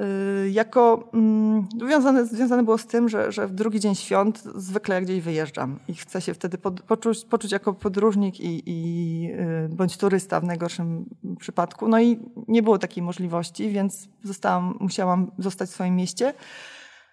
Y, 0.00 0.50
jako 0.50 1.10
mm, 1.14 1.68
związane, 1.86 2.26
związane 2.26 2.62
było 2.62 2.78
z 2.78 2.86
tym, 2.86 3.08
że, 3.08 3.32
że 3.32 3.46
w 3.46 3.54
drugi 3.54 3.80
dzień 3.80 3.94
świąt 3.94 4.42
zwykle 4.54 4.94
jak 4.94 5.04
gdzieś 5.04 5.20
wyjeżdżam 5.20 5.78
i 5.88 5.94
chcę 5.94 6.20
się 6.20 6.34
wtedy 6.34 6.58
pod, 6.58 6.80
poczuć, 6.80 7.24
poczuć 7.24 7.52
jako 7.52 7.72
podróżnik 7.74 8.40
i, 8.40 8.62
i 8.66 9.30
y, 9.32 9.68
bądź 9.68 9.96
turysta 9.96 10.40
w 10.40 10.44
najgorszym 10.44 11.04
przypadku. 11.38 11.88
No 11.88 12.00
i 12.00 12.18
nie 12.48 12.62
było 12.62 12.78
takiej 12.78 13.02
możliwości, 13.02 13.70
więc 13.70 14.08
zostałam, 14.24 14.76
musiałam 14.80 15.30
zostać 15.38 15.70
w 15.70 15.72
swoim 15.72 15.96
mieście. 15.96 16.34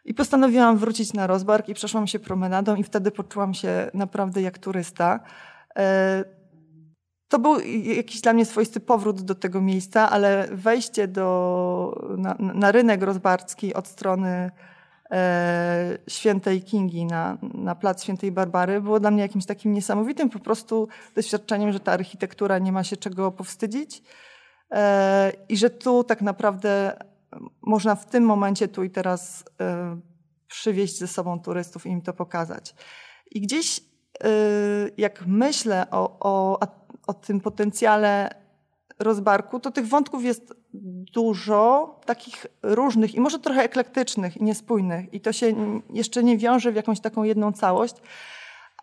I 0.08 0.14
postanowiłam 0.14 0.78
wrócić 0.78 1.14
na 1.14 1.28
Rozbark 1.28 1.70
i 1.70 1.74
przeszłam 1.74 2.08
się 2.08 2.20
promenadą 2.20 2.76
i 2.76 2.84
wtedy 2.84 3.12
poczułam 3.12 3.54
się 3.54 3.92
naprawdę 3.94 4.42
jak 4.42 4.58
turysta. 4.58 5.20
Y, 5.80 5.82
to 7.28 7.40
był 7.40 7.60
jakiś 7.84 8.22
dla 8.22 8.34
mnie 8.34 8.46
swoisty 8.46 8.80
powrót 8.80 9.22
do 9.22 9.36
tego 9.36 9.62
miejsca, 9.62 10.10
ale 10.10 10.48
wejście 10.52 11.08
do, 11.08 12.08
na, 12.18 12.36
na 12.40 12.72
rynek 12.72 13.02
rozbarski 13.02 13.74
od 13.74 13.88
strony 13.88 14.52
e, 15.12 15.98
świętej 16.08 16.62
Kingi 16.62 17.06
na, 17.06 17.38
na 17.54 17.76
plac 17.76 18.04
świętej 18.04 18.32
Barbary 18.32 18.82
było 18.82 19.00
dla 19.00 19.12
mnie 19.12 19.22
jakimś 19.22 19.46
takim 19.46 19.74
niesamowitym 19.74 20.30
po 20.30 20.40
prostu 20.40 20.88
doświadczeniem, 21.16 21.72
że 21.72 21.80
ta 21.80 21.92
architektura 21.92 22.60
nie 22.60 22.72
ma 22.72 22.84
się 22.84 22.98
czego 22.98 23.32
powstydzić 23.32 24.04
e, 24.72 25.32
i 25.50 25.58
że 25.58 25.70
tu 25.70 26.04
tak 26.04 26.22
naprawdę 26.22 26.98
można 27.62 27.96
w 27.96 28.06
tym 28.06 28.24
momencie, 28.24 28.68
tu 28.68 28.84
i 28.84 28.90
teraz 28.90 29.44
e, 29.62 30.00
przywieźć 30.48 31.00
ze 31.00 31.08
sobą 31.08 31.40
turystów 31.40 31.86
i 31.86 31.90
im 31.90 32.02
to 32.02 32.14
pokazać. 32.14 32.76
I 33.32 33.42
gdzieś 33.42 33.80
e, 34.24 34.30
jak 34.98 35.28
myślę 35.28 35.88
o, 35.92 36.20
o 36.20 36.60
o 37.08 37.14
tym 37.14 37.40
potencjale 37.40 38.30
rozbarku, 39.00 39.60
to 39.60 39.72
tych 39.72 39.88
wątków 39.88 40.24
jest 40.24 40.54
dużo, 41.14 41.96
takich 42.06 42.46
różnych 42.64 43.16
i 43.16 43.20
może 43.20 43.40
trochę 43.40 43.64
eklektycznych 43.64 44.38
i 44.38 44.44
niespójnych. 44.44 45.14
I 45.14 45.22
to 45.22 45.34
się 45.34 45.54
jeszcze 45.94 46.24
nie 46.24 46.38
wiąże 46.38 46.72
w 46.72 46.76
jakąś 46.76 47.00
taką 47.00 47.24
jedną 47.24 47.54
całość. 47.54 47.96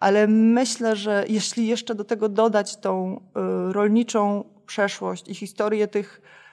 Ale 0.01 0.27
myślę, 0.27 0.97
że 0.97 1.25
jeśli 1.29 1.67
jeszcze 1.67 1.95
do 1.95 2.05
tego 2.05 2.29
dodać 2.29 2.77
tą 2.77 3.17
y, 3.17 3.73
rolniczą 3.73 4.45
przeszłość 4.67 5.29
i 5.29 5.35
historię 5.35 5.89
tych, 5.89 6.21
y, 6.21 6.44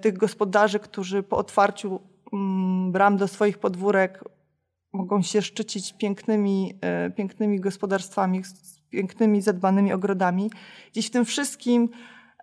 tych 0.00 0.16
gospodarzy, 0.16 0.78
którzy 0.78 1.22
po 1.22 1.36
otwarciu 1.36 2.00
mm, 2.32 2.92
bram 2.92 3.16
do 3.16 3.28
swoich 3.28 3.58
podwórek 3.58 4.24
mogą 4.92 5.22
się 5.22 5.42
szczycić 5.42 5.92
pięknymi, 5.92 6.74
y, 7.06 7.10
pięknymi 7.10 7.60
gospodarstwami, 7.60 8.42
pięknymi, 8.90 9.42
zadbanymi 9.42 9.92
ogrodami. 9.92 10.50
Gdzieś 10.92 11.06
w 11.06 11.10
tym 11.10 11.24
wszystkim 11.24 11.88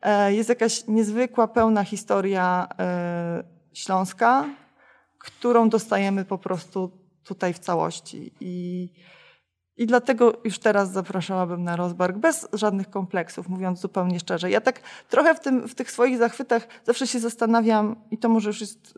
e, 0.01 0.33
jest 0.33 0.49
jakaś 0.49 0.87
niezwykła, 0.87 1.47
pełna 1.47 1.83
historia 1.83 2.67
e, 2.79 3.43
śląska, 3.73 4.45
którą 5.19 5.69
dostajemy 5.69 6.25
po 6.25 6.37
prostu 6.37 6.91
tutaj 7.23 7.53
w 7.53 7.59
całości. 7.59 8.33
I, 8.39 8.89
i 9.77 9.85
dlatego 9.85 10.33
już 10.43 10.59
teraz 10.59 10.91
zapraszałabym 10.91 11.63
na 11.63 11.75
rozbark 11.75 12.17
bez 12.17 12.47
żadnych 12.53 12.89
kompleksów, 12.89 13.49
mówiąc 13.49 13.79
zupełnie 13.79 14.19
szczerze. 14.19 14.51
Ja 14.51 14.61
tak 14.61 14.79
trochę 15.09 15.35
w, 15.35 15.39
tym, 15.39 15.67
w 15.67 15.75
tych 15.75 15.91
swoich 15.91 16.17
zachwytach 16.17 16.67
zawsze 16.83 17.07
się 17.07 17.19
zastanawiam, 17.19 17.95
i 18.11 18.17
to 18.17 18.29
może 18.29 18.49
już 18.49 18.61
jest 18.61 18.93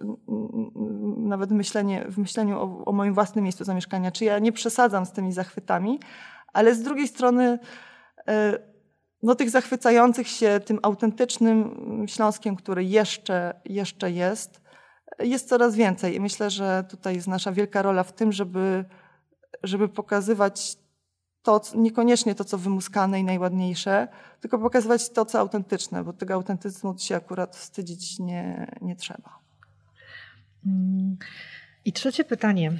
nawet 1.17 1.51
myślenie, 1.51 2.05
w 2.09 2.17
myśleniu 2.17 2.59
o, 2.59 2.85
o 2.85 2.91
moim 2.91 3.13
własnym 3.13 3.43
miejscu 3.43 3.63
zamieszkania, 3.63 4.11
czy 4.11 4.25
ja 4.25 4.39
nie 4.39 4.51
przesadzam 4.51 5.05
z 5.05 5.11
tymi 5.11 5.33
zachwytami, 5.33 5.99
ale 6.53 6.75
z 6.75 6.81
drugiej 6.81 7.07
strony 7.07 7.59
e, 8.27 8.59
no, 9.23 9.35
tych 9.35 9.49
zachwycających 9.49 10.27
się 10.27 10.59
tym 10.65 10.79
autentycznym 10.81 12.05
Śląskiem, 12.07 12.55
który 12.55 12.83
jeszcze, 12.83 13.61
jeszcze 13.65 14.11
jest, 14.11 14.61
jest 15.19 15.49
coraz 15.49 15.75
więcej. 15.75 16.15
I 16.15 16.19
myślę, 16.19 16.49
że 16.49 16.83
tutaj 16.89 17.15
jest 17.15 17.27
nasza 17.27 17.51
wielka 17.51 17.81
rola 17.81 18.03
w 18.03 18.13
tym, 18.13 18.31
żeby, 18.31 18.85
żeby 19.63 19.89
pokazywać 19.89 20.77
to, 21.43 21.61
niekoniecznie 21.75 22.35
to, 22.35 22.43
co 22.43 22.57
wymuskane 22.57 23.19
i 23.19 23.23
najładniejsze, 23.23 24.07
tylko 24.41 24.59
pokazywać 24.59 25.09
to, 25.09 25.25
co 25.25 25.39
autentyczne, 25.39 26.03
bo 26.03 26.13
tego 26.13 26.33
autentyzmu 26.33 26.95
się 26.97 27.15
akurat 27.15 27.55
wstydzić 27.55 28.19
nie, 28.19 28.71
nie 28.81 28.95
trzeba. 28.95 29.39
Mm. 30.65 31.17
I 31.85 31.93
trzecie 31.93 32.23
pytanie 32.23 32.71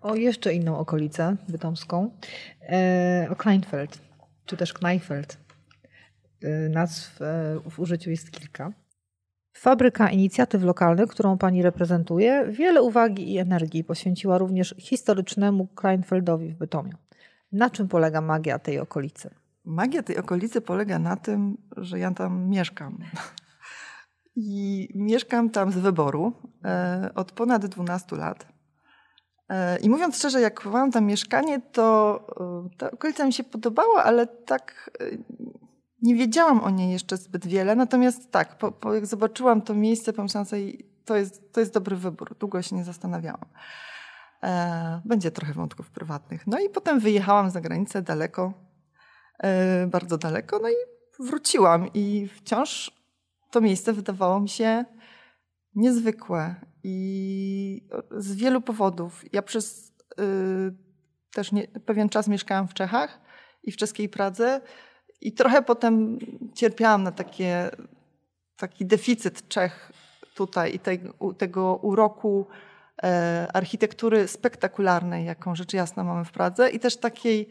o 0.00 0.14
jeszcze 0.14 0.54
inną 0.54 0.78
okolicę 0.78 1.36
bytomską, 1.48 2.10
e, 2.62 3.28
o 3.30 3.36
Kleinfeld, 3.36 3.98
czy 4.46 4.56
też 4.56 4.72
Kneinfeld. 4.72 5.38
E, 6.42 6.68
nazw 6.68 7.22
e, 7.22 7.60
w 7.70 7.78
użyciu 7.78 8.10
jest 8.10 8.30
kilka. 8.30 8.72
Fabryka 9.60 10.10
inicjatyw 10.10 10.62
lokalnych, 10.62 11.10
którą 11.10 11.38
pani 11.38 11.62
reprezentuje, 11.62 12.46
wiele 12.50 12.82
uwagi 12.82 13.34
i 13.34 13.38
energii 13.38 13.84
poświęciła 13.84 14.38
również 14.38 14.74
historycznemu 14.78 15.66
Kleinfeldowi 15.66 16.48
w 16.48 16.56
Bytomiu. 16.56 16.92
Na 17.52 17.70
czym 17.70 17.88
polega 17.88 18.20
magia 18.20 18.58
tej 18.58 18.78
okolicy? 18.78 19.30
Magia 19.64 20.02
tej 20.02 20.16
okolicy 20.18 20.60
polega 20.60 20.98
na 20.98 21.16
tym, 21.16 21.56
że 21.76 21.98
ja 21.98 22.14
tam 22.14 22.48
mieszkam. 22.48 22.98
I 24.36 24.88
mieszkam 24.94 25.50
tam 25.50 25.72
z 25.72 25.78
wyboru 25.78 26.32
e, 26.64 27.10
od 27.14 27.32
ponad 27.32 27.66
12 27.66 28.16
lat. 28.16 28.46
E, 29.48 29.78
I 29.78 29.90
mówiąc 29.90 30.16
szczerze, 30.16 30.40
jak 30.40 30.58
kupowałam 30.58 30.90
tam 30.90 31.04
mieszkanie, 31.04 31.60
to 31.72 32.20
e, 32.40 32.76
ta 32.78 32.90
okolica 32.90 33.26
mi 33.26 33.32
się 33.32 33.44
podobała, 33.44 34.04
ale 34.04 34.26
tak 34.26 34.90
nie 36.02 36.14
wiedziałam 36.14 36.60
o 36.60 36.70
niej 36.70 36.92
jeszcze 36.92 37.16
zbyt 37.16 37.46
wiele. 37.46 37.76
Natomiast 37.76 38.30
tak, 38.30 38.58
po, 38.58 38.72
po 38.72 38.94
jak 38.94 39.06
zobaczyłam 39.06 39.62
to 39.62 39.74
miejsce, 39.74 40.12
pomyślałam 40.12 40.46
sobie, 40.46 40.72
to 41.04 41.16
jest, 41.16 41.52
to 41.52 41.60
jest 41.60 41.74
dobry 41.74 41.96
wybór. 41.96 42.36
Długo 42.38 42.62
się 42.62 42.76
nie 42.76 42.84
zastanawiałam. 42.84 43.46
E, 44.42 45.00
będzie 45.04 45.30
trochę 45.30 45.52
wątków 45.52 45.90
prywatnych. 45.90 46.46
No 46.46 46.60
i 46.60 46.68
potem 46.68 47.00
wyjechałam 47.00 47.50
za 47.50 47.60
granicę 47.60 48.02
daleko 48.02 48.52
e, 49.38 49.86
bardzo 49.86 50.18
daleko. 50.18 50.58
No 50.62 50.68
i 50.68 50.74
wróciłam 51.18 51.88
i 51.94 52.28
wciąż 52.28 53.00
to 53.50 53.60
miejsce 53.60 53.92
wydawało 53.92 54.40
mi 54.40 54.48
się 54.48 54.84
niezwykłe 55.74 56.54
i 56.82 57.88
z 58.10 58.36
wielu 58.36 58.60
powodów. 58.60 59.24
Ja 59.32 59.42
przez 59.42 59.92
y, 60.20 60.74
też 61.32 61.52
nie, 61.52 61.68
pewien 61.68 62.08
czas 62.08 62.28
mieszkałam 62.28 62.68
w 62.68 62.74
Czechach 62.74 63.20
i 63.62 63.72
w 63.72 63.76
czeskiej 63.76 64.08
Pradze 64.08 64.60
i 65.20 65.32
trochę 65.32 65.62
potem 65.62 66.18
cierpiałam 66.54 67.02
na 67.02 67.12
takie, 67.12 67.70
taki 68.56 68.86
deficyt 68.86 69.48
Czech 69.48 69.92
tutaj 70.34 70.74
i 70.74 70.78
tej, 70.78 71.00
tego 71.38 71.76
uroku 71.76 72.46
e, 73.02 73.48
architektury 73.54 74.28
spektakularnej, 74.28 75.24
jaką 75.24 75.54
rzecz 75.54 75.72
jasna 75.72 76.04
mamy 76.04 76.24
w 76.24 76.32
Pradze 76.32 76.70
i 76.70 76.80
też 76.80 76.96
takiej, 76.96 77.48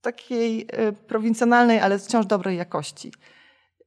takiej 0.00 0.66
e, 0.68 0.92
prowincjonalnej, 0.92 1.80
ale 1.80 1.98
wciąż 1.98 2.26
dobrej 2.26 2.56
jakości. 2.56 3.12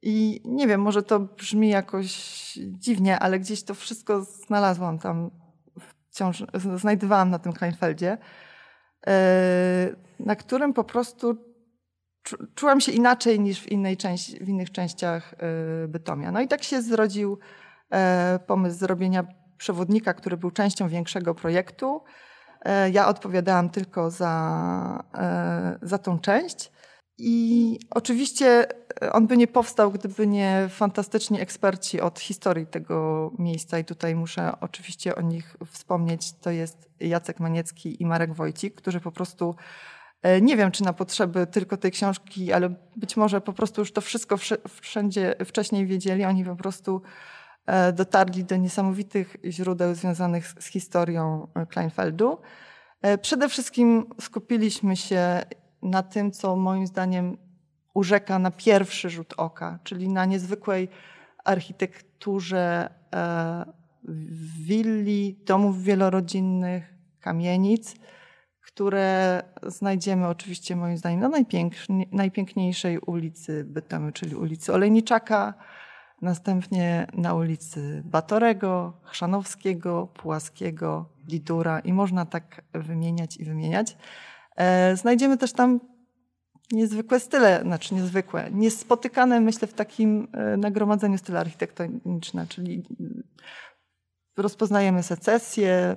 I 0.02 0.40
nie 0.44 0.66
wiem, 0.66 0.80
może 0.80 1.02
to 1.02 1.20
brzmi 1.20 1.68
jakoś 1.68 2.12
dziwnie, 2.56 3.18
ale 3.18 3.38
gdzieś 3.38 3.62
to 3.62 3.74
wszystko 3.74 4.20
znalazłam 4.22 4.98
tam, 4.98 5.30
wciąż 6.10 6.44
znajdowałam 6.76 7.30
na 7.30 7.38
tym 7.38 7.52
Kleinfeldzie, 7.52 8.18
e, 9.06 9.96
na 10.20 10.36
którym 10.36 10.72
po 10.72 10.84
prostu 10.84 11.53
czułam 12.54 12.80
się 12.80 12.92
inaczej 12.92 13.40
niż 13.40 13.60
w, 13.60 13.72
innej 13.72 13.96
części, 13.96 14.44
w 14.44 14.48
innych 14.48 14.72
częściach 14.72 15.34
e, 15.34 15.88
Bytomia. 15.88 16.32
No 16.32 16.40
i 16.40 16.48
tak 16.48 16.62
się 16.62 16.82
zrodził 16.82 17.38
e, 17.90 18.38
pomysł 18.46 18.78
zrobienia 18.78 19.24
przewodnika, 19.58 20.14
który 20.14 20.36
był 20.36 20.50
częścią 20.50 20.88
większego 20.88 21.34
projektu. 21.34 22.02
Ja 22.92 23.08
odpowiadałam 23.08 23.70
tylko 23.70 24.10
za, 24.10 25.04
za 25.82 25.98
tą 25.98 26.18
część. 26.18 26.72
I 27.18 27.78
oczywiście 27.90 28.66
e, 29.02 29.12
on 29.12 29.26
by 29.26 29.36
nie 29.36 29.46
powstał, 29.46 29.90
gdyby 29.90 30.26
nie 30.26 30.68
fantastyczni 30.70 31.40
eksperci 31.40 32.00
od 32.00 32.20
historii 32.20 32.66
tego 32.66 33.30
miejsca. 33.38 33.78
I 33.78 33.84
tutaj 33.84 34.14
muszę 34.14 34.52
oczywiście 34.60 35.14
o 35.14 35.20
nich 35.20 35.56
wspomnieć. 35.66 36.32
To 36.32 36.50
jest 36.50 36.90
Jacek 37.00 37.40
Maniecki 37.40 38.02
i 38.02 38.06
Marek 38.06 38.34
Wojcik, 38.34 38.74
którzy 38.74 39.00
po 39.00 39.12
prostu 39.12 39.54
e, 39.54 39.54
nie 40.42 40.56
wiem, 40.56 40.70
czy 40.70 40.82
na 40.84 40.92
potrzeby 40.92 41.46
tylko 41.46 41.76
tej 41.76 41.90
książki, 41.90 42.52
ale 42.52 42.74
być 42.96 43.16
może 43.16 43.40
po 43.40 43.52
prostu 43.52 43.80
już 43.80 43.92
to 43.92 44.00
wszystko 44.00 44.36
wszędzie 44.80 45.34
wcześniej 45.44 45.86
wiedzieli. 45.86 46.24
Oni 46.24 46.44
po 46.44 46.56
prostu 46.56 47.02
e, 47.66 47.92
dotarli 47.92 48.44
do 48.44 48.56
niesamowitych 48.56 49.36
źródeł 49.44 49.94
związanych 49.94 50.46
z 50.46 50.66
historią 50.66 51.48
Kleinfeldu. 51.68 52.38
Przede 53.22 53.48
wszystkim 53.48 54.06
skupiliśmy 54.20 54.96
się 54.96 55.42
na 55.82 56.02
tym, 56.02 56.32
co 56.32 56.56
moim 56.56 56.86
zdaniem 56.86 57.36
urzeka 57.94 58.38
na 58.38 58.50
pierwszy 58.50 59.10
rzut 59.10 59.34
oka, 59.36 59.78
czyli 59.84 60.08
na 60.08 60.24
niezwykłej 60.24 60.88
architekturze 61.44 62.90
e, 63.14 63.64
willi, 64.66 65.38
domów 65.46 65.82
wielorodzinnych, 65.82 66.94
kamienic, 67.20 67.94
które 68.74 69.42
znajdziemy 69.66 70.28
oczywiście 70.28 70.76
moim 70.76 70.98
zdaniem 70.98 71.20
na 71.20 71.30
najpiękniejszej 72.12 72.98
ulicy 72.98 73.64
Bytomiu, 73.64 74.12
czyli 74.12 74.34
ulicy 74.34 74.72
Olejniczaka, 74.72 75.54
następnie 76.22 77.06
na 77.12 77.34
ulicy 77.34 78.02
Batorego, 78.04 79.00
Chrzanowskiego, 79.02 80.06
Pułaskiego, 80.06 81.08
Lidura 81.28 81.80
i 81.80 81.92
można 81.92 82.26
tak 82.26 82.62
wymieniać 82.72 83.36
i 83.36 83.44
wymieniać. 83.44 83.96
E, 84.56 84.96
znajdziemy 84.96 85.38
też 85.38 85.52
tam 85.52 85.80
niezwykłe 86.72 87.20
style, 87.20 87.62
znaczy 87.62 87.94
niezwykłe, 87.94 88.50
niespotykane 88.50 89.40
myślę 89.40 89.68
w 89.68 89.74
takim 89.74 90.28
e, 90.32 90.56
nagromadzeniu 90.56 91.18
style 91.18 91.40
architektoniczne, 91.40 92.46
czyli 92.46 92.82
e, 93.00 94.42
rozpoznajemy 94.42 95.02
secesję, 95.02 95.96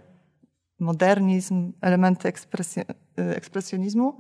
modernizm, 0.80 1.74
elementy 1.82 2.32
ekspresjonizmu. 3.18 4.18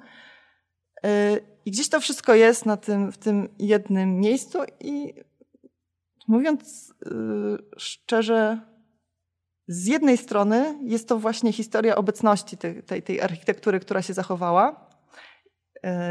I 1.66 1.72
gdzieś 1.72 1.90
to 1.90 2.00
wszystko 2.00 2.34
jest 2.36 2.66
na 2.66 2.78
tym, 2.78 3.12
w 3.12 3.18
tym 3.18 3.50
jednym 3.60 4.20
miejscu 4.20 4.60
i 4.80 5.14
mówiąc 6.28 6.94
szczerze, 7.78 8.62
z 9.68 9.86
jednej 9.86 10.18
strony 10.18 10.80
jest 10.84 11.08
to 11.08 11.20
właśnie 11.20 11.54
historia 11.54 11.96
obecności 11.96 12.58
tej, 12.58 12.84
tej, 12.84 13.04
tej 13.04 13.22
architektury, 13.22 13.80
która 13.80 14.02
się 14.02 14.14
zachowała 14.14 14.90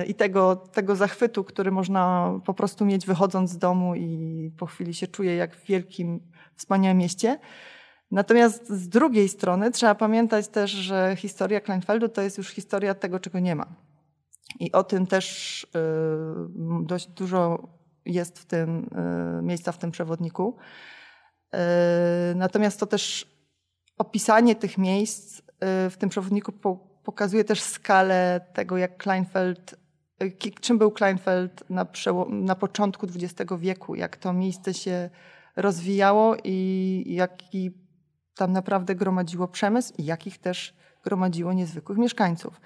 i 0.07 0.15
tego, 0.15 0.57
tego 0.57 0.97
zachwytu, 0.97 1.45
który 1.45 1.71
można 1.71 2.33
po 2.45 2.55
prostu 2.55 2.85
mieć 2.85 3.07
wychodząc 3.07 3.51
z 3.51 3.59
domu 3.59 3.95
i 3.95 4.51
po 4.59 4.67
chwili 4.67 4.95
się 4.95 5.07
czuje 5.07 5.37
jak 5.37 5.57
w 5.57 5.67
wielkim, 5.67 6.21
wspaniałym 6.57 6.99
mieście. 6.99 7.39
Natomiast 8.11 8.69
z 8.69 8.89
drugiej 8.89 9.29
strony 9.29 9.71
trzeba 9.71 9.95
pamiętać 9.95 10.49
też, 10.49 10.71
że 10.71 11.17
historia 11.17 11.61
Kleinfeldu 11.61 12.09
to 12.09 12.23
jest 12.23 12.39
już 12.39 12.49
historia 12.49 12.95
tego, 12.95 13.21
czego 13.21 13.39
nie 13.39 13.57
ma. 13.57 13.67
I 14.61 14.73
o 14.73 14.85
tym 14.85 15.07
też 15.07 15.67
e, 15.75 15.79
dość 16.87 17.07
dużo 17.07 17.69
jest 18.05 18.39
w 18.39 18.45
tym 18.45 18.91
e, 18.95 19.43
miejsca 19.43 19.73
w 19.73 19.79
tym 19.79 19.91
przewodniku. 19.91 20.57
Natomiast 22.35 22.81
to 22.81 22.87
też 22.87 23.37
opisanie 23.99 24.55
tych 24.55 24.79
miejsc 24.79 25.39
y, 25.39 25.43
w 25.91 25.97
tym 25.99 26.09
przewodniku 26.09 26.53
pokazuje 27.05 27.45
też 27.45 27.63
skalę 27.63 28.41
tego, 28.53 28.77
jak 28.77 28.97
Kleinfeld, 28.97 29.75
y, 30.23 30.51
czym 30.61 30.79
był 30.79 30.91
Kleinfeld 30.91 31.71
na, 31.71 31.87
na 32.29 32.55
początku 32.55 33.07
XX 33.07 33.53
wieku, 33.59 33.95
jak 33.95 34.17
to 34.17 34.33
miejsce 34.33 34.75
się 34.75 35.11
rozwijało 35.57 36.37
i 36.45 37.05
jaki 37.07 37.86
tam 38.37 38.53
naprawdę 38.53 38.95
gromadziło 38.95 39.49
przemysł 39.49 39.95
i 39.99 40.05
jakich 40.05 40.39
też 40.39 40.75
gromadziło 41.05 41.53
niezwykłych 41.53 41.99
mieszkańców. 41.99 42.61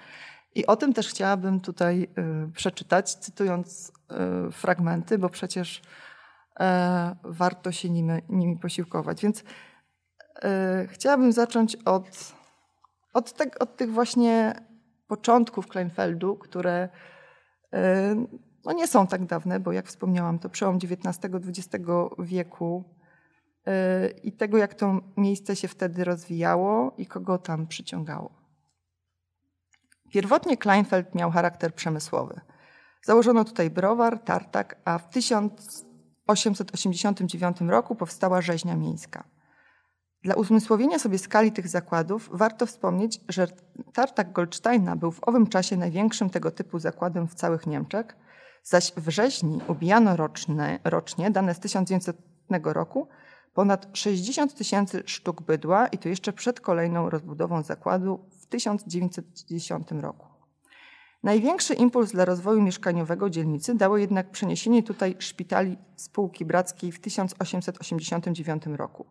I 0.55 0.65
o 0.65 0.75
tym 0.75 0.93
też 0.93 1.07
chciałabym 1.07 1.59
tutaj 1.59 2.07
y, 2.47 2.51
przeczytać, 2.51 3.15
cytując 3.15 3.91
fragmenty, 4.51 5.17
bo 5.17 5.29
przecież 5.29 5.81
e, 6.59 7.15
warto 7.23 7.71
się 7.71 7.89
nimi, 7.89 8.13
nimi 8.29 8.57
posiłkować. 8.57 9.21
Więc 9.21 9.43
E, 10.43 10.87
chciałabym 10.87 11.31
zacząć 11.31 11.75
od, 11.75 12.33
od, 13.13 13.33
te, 13.33 13.45
od 13.59 13.77
tych 13.77 13.91
właśnie 13.91 14.53
początków 15.07 15.67
Kleinfeldu, 15.67 16.35
które 16.35 16.89
e, 17.73 18.15
no 18.65 18.73
nie 18.73 18.87
są 18.87 19.07
tak 19.07 19.25
dawne, 19.25 19.59
bo 19.59 19.71
jak 19.71 19.87
wspomniałam, 19.87 20.39
to 20.39 20.49
przełom 20.49 20.77
XIX-XX 20.77 21.85
wieku 22.19 22.83
i 24.23 24.31
tego, 24.31 24.57
jak 24.57 24.73
to 24.73 24.99
miejsce 25.17 25.55
się 25.55 25.67
wtedy 25.67 26.03
rozwijało 26.03 26.93
i 26.97 27.05
kogo 27.05 27.37
tam 27.37 27.67
przyciągało. 27.67 28.41
Pierwotnie 30.11 30.57
Kleinfeld 30.57 31.15
miał 31.15 31.31
charakter 31.31 31.75
przemysłowy. 31.75 32.41
Założono 33.03 33.45
tutaj 33.45 33.69
browar, 33.69 34.19
tartak, 34.19 34.81
a 34.85 34.97
w 34.97 35.09
1889 35.09 37.61
roku 37.61 37.95
powstała 37.95 38.41
rzeźnia 38.41 38.75
miejska. 38.75 39.23
Dla 40.23 40.35
uzmysłowienia 40.35 40.99
sobie 40.99 41.17
skali 41.17 41.51
tych 41.51 41.67
zakładów 41.67 42.29
warto 42.33 42.65
wspomnieć, 42.65 43.21
że 43.29 43.47
tartak 43.93 44.31
Goldsteina 44.31 44.95
był 44.95 45.11
w 45.11 45.27
owym 45.27 45.47
czasie 45.47 45.77
największym 45.77 46.29
tego 46.29 46.51
typu 46.51 46.79
zakładem 46.79 47.27
w 47.27 47.35
całych 47.35 47.67
Niemczech, 47.67 48.15
zaś 48.63 48.93
w 48.97 49.09
rzeźni 49.09 49.61
ubijano 49.67 50.15
roczne, 50.15 50.79
rocznie, 50.83 51.31
dane 51.31 51.55
z 51.55 51.59
1900 51.59 52.17
roku, 52.63 53.07
ponad 53.53 53.87
60 53.93 54.55
tysięcy 54.55 55.03
sztuk 55.05 55.41
bydła 55.41 55.87
i 55.87 55.97
to 55.97 56.09
jeszcze 56.09 56.33
przed 56.33 56.59
kolejną 56.59 57.09
rozbudową 57.09 57.63
zakładu 57.63 58.19
w 58.39 58.45
1910 58.45 59.91
roku. 59.91 60.27
Największy 61.23 61.73
impuls 61.73 62.11
dla 62.11 62.25
rozwoju 62.25 62.61
mieszkaniowego 62.61 63.29
dzielnicy 63.29 63.75
dało 63.75 63.97
jednak 63.97 64.31
przeniesienie 64.31 64.83
tutaj 64.83 65.15
szpitali 65.19 65.77
spółki 65.95 66.45
brackiej 66.45 66.91
w 66.91 66.99
1889 66.99 68.63
roku. 68.65 69.05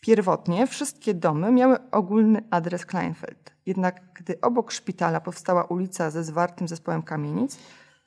Pierwotnie 0.00 0.66
wszystkie 0.66 1.14
domy 1.14 1.52
miały 1.52 1.90
ogólny 1.90 2.42
adres 2.50 2.86
Kleinfeld. 2.86 3.52
Jednak 3.66 4.12
gdy 4.14 4.40
obok 4.40 4.72
szpitala 4.72 5.20
powstała 5.20 5.64
ulica 5.64 6.10
ze 6.10 6.24
zwartym 6.24 6.68
zespołem 6.68 7.02
kamienic, 7.02 7.58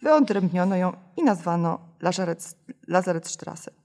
wyodrębniono 0.01 0.75
ją 0.75 0.93
i 1.17 1.23
nazwano 1.23 1.79
Lazaretstrasse. 2.87 3.82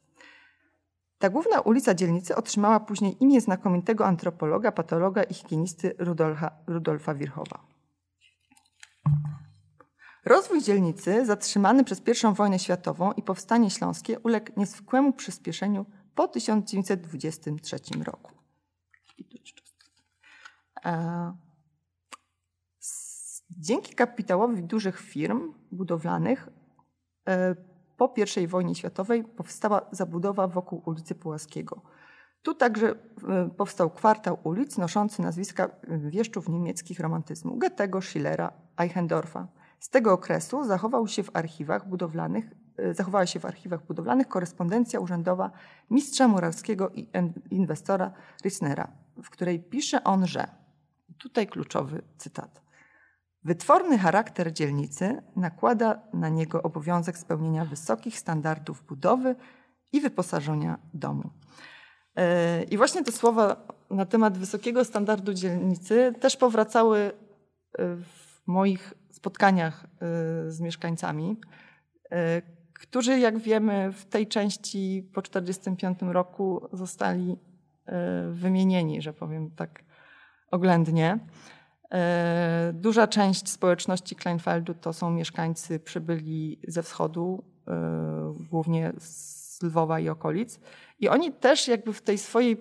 Ta 1.18 1.30
główna 1.30 1.60
ulica 1.60 1.94
dzielnicy 1.94 2.36
otrzymała 2.36 2.80
później 2.80 3.16
imię 3.20 3.40
znakomitego 3.40 4.06
antropologa, 4.06 4.72
patologa 4.72 5.22
i 5.22 5.34
higienisty 5.34 5.94
Rudolfa, 5.98 6.50
Rudolfa 6.66 7.14
Wirchowa. 7.14 7.66
Rozwój 10.24 10.62
dzielnicy, 10.62 11.26
zatrzymany 11.26 11.84
przez 11.84 12.00
I 12.00 12.34
wojnę 12.34 12.58
światową 12.58 13.12
i 13.12 13.22
powstanie 13.22 13.70
śląskie, 13.70 14.18
uległ 14.18 14.52
niezwykłemu 14.56 15.12
przyspieszeniu 15.12 15.86
po 16.14 16.28
1923 16.28 17.76
roku. 18.04 18.32
Dzięki 23.50 23.94
kapitałowi 23.94 24.62
dużych 24.62 25.00
firm 25.00 25.54
budowlanych 25.72 26.48
e, 27.28 27.56
po 27.98 28.14
I 28.42 28.46
wojnie 28.46 28.74
światowej 28.74 29.24
powstała 29.24 29.86
zabudowa 29.92 30.48
wokół 30.48 30.82
ulicy 30.86 31.14
Pułaskiego. 31.14 31.82
Tu 32.42 32.54
także 32.54 32.94
e, 33.28 33.50
powstał 33.56 33.90
kwartał 33.90 34.38
ulic 34.42 34.78
noszący 34.78 35.22
nazwiska 35.22 35.68
wieszczów 35.88 36.48
niemieckich 36.48 37.00
romantyzmu 37.00 37.56
Goethego, 37.56 38.02
Schillera, 38.02 38.52
Eichendorfa. 38.76 39.48
Z 39.80 39.90
tego 39.90 40.12
okresu 40.12 40.64
zachował 40.64 41.08
się 41.08 41.22
w 41.22 41.36
archiwach 41.36 41.88
budowlanych, 41.88 42.44
e, 42.76 42.94
zachowała 42.94 43.26
się 43.26 43.40
w 43.40 43.44
archiwach 43.44 43.86
budowlanych 43.86 44.28
korespondencja 44.28 45.00
urzędowa 45.00 45.50
mistrza 45.90 46.28
muralskiego 46.28 46.90
i 46.90 47.08
inwestora 47.50 48.12
Rissnera, 48.44 48.88
w 49.22 49.30
której 49.30 49.60
pisze 49.60 50.04
on, 50.04 50.26
że 50.26 50.48
tutaj 51.18 51.46
kluczowy 51.46 52.02
cytat. 52.16 52.67
Wytworny 53.48 53.98
charakter 53.98 54.52
dzielnicy 54.52 55.22
nakłada 55.36 56.02
na 56.12 56.28
niego 56.28 56.62
obowiązek 56.62 57.18
spełnienia 57.18 57.64
wysokich 57.64 58.18
standardów 58.18 58.84
budowy 58.86 59.36
i 59.92 60.00
wyposażenia 60.00 60.78
domu. 60.94 61.30
E, 62.16 62.62
I 62.62 62.76
właśnie 62.76 63.04
te 63.04 63.12
słowa 63.12 63.66
na 63.90 64.06
temat 64.06 64.38
wysokiego 64.38 64.84
standardu 64.84 65.34
dzielnicy 65.34 66.14
też 66.20 66.36
powracały 66.36 66.98
e, 66.98 67.12
w 67.96 68.42
moich 68.46 68.94
spotkaniach 69.10 69.84
e, 69.84 69.88
z 70.50 70.60
mieszkańcami, 70.60 71.36
którzy, 72.72 73.18
jak 73.18 73.38
wiemy, 73.38 73.92
w 73.92 74.04
tej 74.04 74.26
części 74.26 75.10
po 75.14 75.22
1945 75.22 76.12
roku 76.12 76.68
zostali 76.72 77.36
wymienieni, 78.30 79.02
że 79.02 79.12
powiem 79.12 79.50
tak 79.50 79.84
oględnie. 80.50 81.18
Duża 82.72 83.06
część 83.06 83.48
społeczności 83.48 84.16
Kleinfeldu 84.16 84.74
to 84.74 84.92
są 84.92 85.10
mieszkańcy 85.10 85.80
przybyli 85.80 86.60
ze 86.68 86.82
wschodu, 86.82 87.44
głównie 88.50 88.92
z 88.98 89.62
Lwowa 89.62 90.00
i 90.00 90.08
okolic. 90.08 90.60
I 91.00 91.08
oni 91.08 91.32
też 91.32 91.68
jakby 91.68 91.92
w 91.92 92.02
tej 92.02 92.18
swojej 92.18 92.56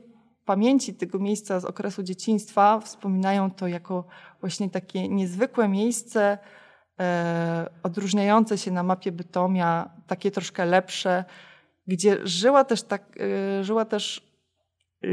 pamięci 0.46 0.94
tego 0.94 1.20
miejsca 1.20 1.60
z 1.60 1.66
okresu 1.66 2.04
dzieciństwa 2.04 2.80
wspominają 2.80 3.52
to 3.52 3.68
jako 3.68 4.06
właśnie 4.40 4.70
takie 4.70 5.10
niezwykłe 5.10 5.68
miejsce, 5.68 6.38
e, 7.00 7.70
odróżniające 7.84 8.58
się 8.58 8.72
na 8.72 8.84
mapie 8.84 9.12
Bytomia, 9.12 9.90
takie 10.08 10.32
troszkę 10.32 10.66
lepsze, 10.66 11.26
gdzie 11.88 12.18
żyła 12.24 12.64
też, 12.64 12.84
tak, 12.84 13.18
e, 13.20 13.64
żyła 13.64 13.86
też 13.86 14.32
e, 15.04 15.08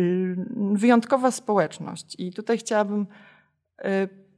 wyjątkowa 0.73 1.31
społeczność. 1.31 2.17
I 2.19 2.33
tutaj 2.33 2.59
chciałabym, 2.59 3.01
e, 3.01 3.34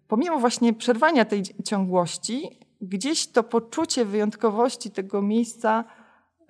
pomimo 0.08 0.38
właśnie 0.38 0.74
przerwania 0.74 1.24
tej 1.24 1.42
ciągłości, 1.64 2.60
gdzieś 2.80 3.26
to 3.26 3.42
poczucie 3.42 4.04
wyjątkowości 4.04 4.90
tego 4.90 5.22
miejsca 5.22 5.84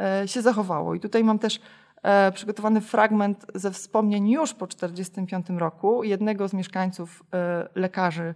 e, 0.01 0.29
się 0.29 0.43
zachowało. 0.43 0.95
I 0.95 1.01
tutaj 1.01 1.25
mam 1.25 1.39
też 1.39 1.61
E, 2.07 2.33
przygotowany 2.33 2.81
fragment 2.81 3.47
ze 3.55 3.71
wspomnień 3.71 4.31
już 4.31 4.55
po 4.55 4.67
1945 4.67 5.61
roku 5.61 6.05
jednego 6.05 6.49
z 6.49 6.53
mieszkańców 6.53 7.25
lekarzy 7.75 8.35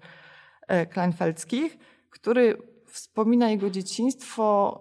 kleinfeldzkich, 0.91 1.79
który 2.11 2.63
wspomina 2.87 3.51
jego 3.51 3.71
dzieciństwo 3.71 4.81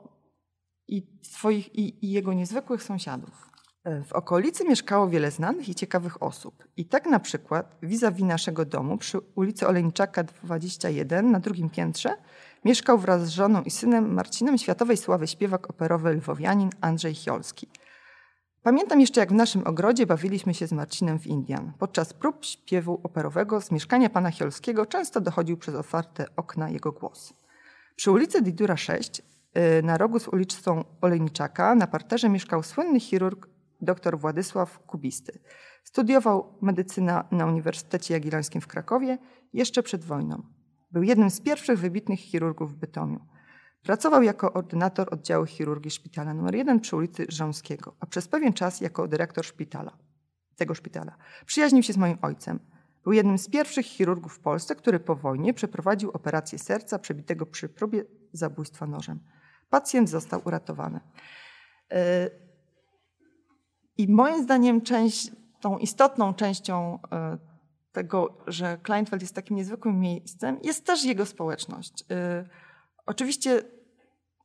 i, 0.87 1.07
swoich, 1.21 1.75
i, 1.75 2.05
i 2.05 2.11
jego 2.11 2.33
niezwykłych 2.33 2.83
sąsiadów. 2.83 3.48
W 3.85 4.13
okolicy 4.13 4.63
mieszkało 4.65 5.09
wiele 5.09 5.31
znanych 5.31 5.69
i 5.69 5.75
ciekawych 5.75 6.23
osób. 6.23 6.67
I 6.77 6.85
tak 6.85 7.05
na 7.05 7.19
przykład 7.19 7.75
vis-a-vis 7.83 8.25
naszego 8.25 8.65
domu 8.65 8.97
przy 8.97 9.19
ulicy 9.35 9.67
Olejniczaka 9.67 10.23
21 10.23 11.31
na 11.31 11.39
drugim 11.39 11.69
piętrze 11.69 12.15
mieszkał 12.65 12.97
wraz 12.97 13.25
z 13.25 13.29
żoną 13.29 13.61
i 13.61 13.71
synem 13.71 14.13
Marcinem 14.13 14.57
światowej 14.57 14.97
sławy 14.97 15.27
śpiewak 15.27 15.69
operowy 15.69 16.13
lwowianin 16.13 16.69
Andrzej 16.81 17.15
Chiolski– 17.15 17.67
Pamiętam 18.63 19.01
jeszcze, 19.01 19.19
jak 19.19 19.29
w 19.29 19.35
naszym 19.35 19.67
ogrodzie 19.67 20.05
bawiliśmy 20.05 20.53
się 20.53 20.67
z 20.67 20.71
Marcinem 20.71 21.19
w 21.19 21.27
Indian. 21.27 21.71
Podczas 21.79 22.13
prób 22.13 22.45
śpiewu 22.45 23.01
operowego 23.03 23.61
z 23.61 23.71
mieszkania 23.71 24.09
pana 24.09 24.31
Chiolskiego 24.31 24.85
często 24.85 25.21
dochodził 25.21 25.57
przez 25.57 25.75
otwarte 25.75 26.25
okna 26.35 26.69
jego 26.69 26.91
głos. 26.91 27.33
Przy 27.95 28.11
ulicy 28.11 28.41
Didura 28.41 28.77
6, 28.77 29.21
y, 29.79 29.83
na 29.83 29.97
rogu 29.97 30.19
z 30.19 30.27
ulicą 30.27 30.83
Olejniczaka, 31.01 31.75
na 31.75 31.87
parterze 31.87 32.29
mieszkał 32.29 32.63
słynny 32.63 32.99
chirurg 32.99 33.47
dr 33.81 34.19
Władysław 34.19 34.79
Kubisty. 34.79 35.39
Studiował 35.83 36.57
medycynę 36.61 37.23
na 37.31 37.45
Uniwersytecie 37.45 38.13
Jagiellońskim 38.13 38.61
w 38.61 38.67
Krakowie 38.67 39.17
jeszcze 39.53 39.83
przed 39.83 40.03
wojną. 40.03 40.43
Był 40.91 41.03
jednym 41.03 41.29
z 41.29 41.41
pierwszych 41.41 41.79
wybitnych 41.79 42.19
chirurgów 42.19 42.73
w 42.73 42.75
Bytomiu. 42.75 43.19
Pracował 43.83 44.23
jako 44.23 44.53
ordynator 44.53 45.13
oddziału 45.13 45.45
chirurgii 45.45 45.91
szpitala 45.91 46.31
nr 46.31 46.55
1 46.55 46.79
przy 46.79 46.95
ulicy 46.95 47.25
Żąskiego, 47.29 47.95
a 47.99 48.05
przez 48.05 48.27
pewien 48.27 48.53
czas 48.53 48.81
jako 48.81 49.07
dyrektor 49.07 49.45
szpitala, 49.45 49.97
tego 50.55 50.75
szpitala. 50.75 51.17
Przyjaźnił 51.45 51.83
się 51.83 51.93
z 51.93 51.97
moim 51.97 52.17
ojcem. 52.21 52.59
Był 53.03 53.13
jednym 53.13 53.37
z 53.37 53.49
pierwszych 53.49 53.85
chirurgów 53.85 54.33
w 54.33 54.39
Polsce, 54.39 54.75
który 54.75 54.99
po 54.99 55.15
wojnie 55.15 55.53
przeprowadził 55.53 56.11
operację 56.11 56.59
serca 56.59 56.99
przebitego 56.99 57.45
przy 57.45 57.69
próbie 57.69 58.05
zabójstwa 58.33 58.87
nożem. 58.87 59.19
Pacjent 59.69 60.09
został 60.09 60.41
uratowany. 60.45 60.99
E, 61.91 62.29
I 63.99 64.07
moim 64.07 64.43
zdaniem 64.43 64.81
część, 64.81 65.31
tą 65.61 65.77
istotną 65.77 66.33
częścią 66.33 66.99
e, 67.11 67.37
tego, 67.91 68.37
że 68.47 68.77
Kleinfeld 68.77 69.21
jest 69.21 69.35
takim 69.35 69.57
niezwykłym 69.57 69.99
miejscem, 69.99 70.59
jest 70.63 70.85
też 70.85 71.05
jego 71.05 71.25
społeczność. 71.25 72.05
E, 72.11 72.45
Oczywiście 73.05 73.61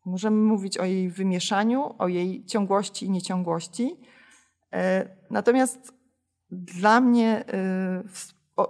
możemy 0.05 0.37
mówić 0.37 0.79
o 0.79 0.85
jej 0.85 1.11
wymieszaniu, 1.11 1.95
o 1.99 2.09
jej 2.09 2.45
ciągłości 2.45 3.07
i 3.07 3.11
nieciągłości. 3.11 3.97
E, 4.73 5.09
natomiast 5.31 5.95
dla 6.51 7.01
mnie 7.01 7.45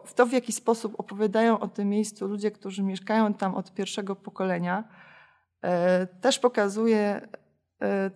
w 0.04 0.14
to, 0.14 0.26
w 0.26 0.32
jaki 0.32 0.52
sposób 0.52 1.00
opowiadają 1.00 1.60
o 1.60 1.68
tym 1.68 1.88
miejscu 1.88 2.26
ludzie, 2.26 2.50
którzy 2.50 2.82
mieszkają 2.82 3.34
tam 3.34 3.54
od 3.54 3.74
pierwszego 3.74 4.16
pokolenia, 4.16 4.84
też 6.20 6.38
pokazuje 6.38 7.28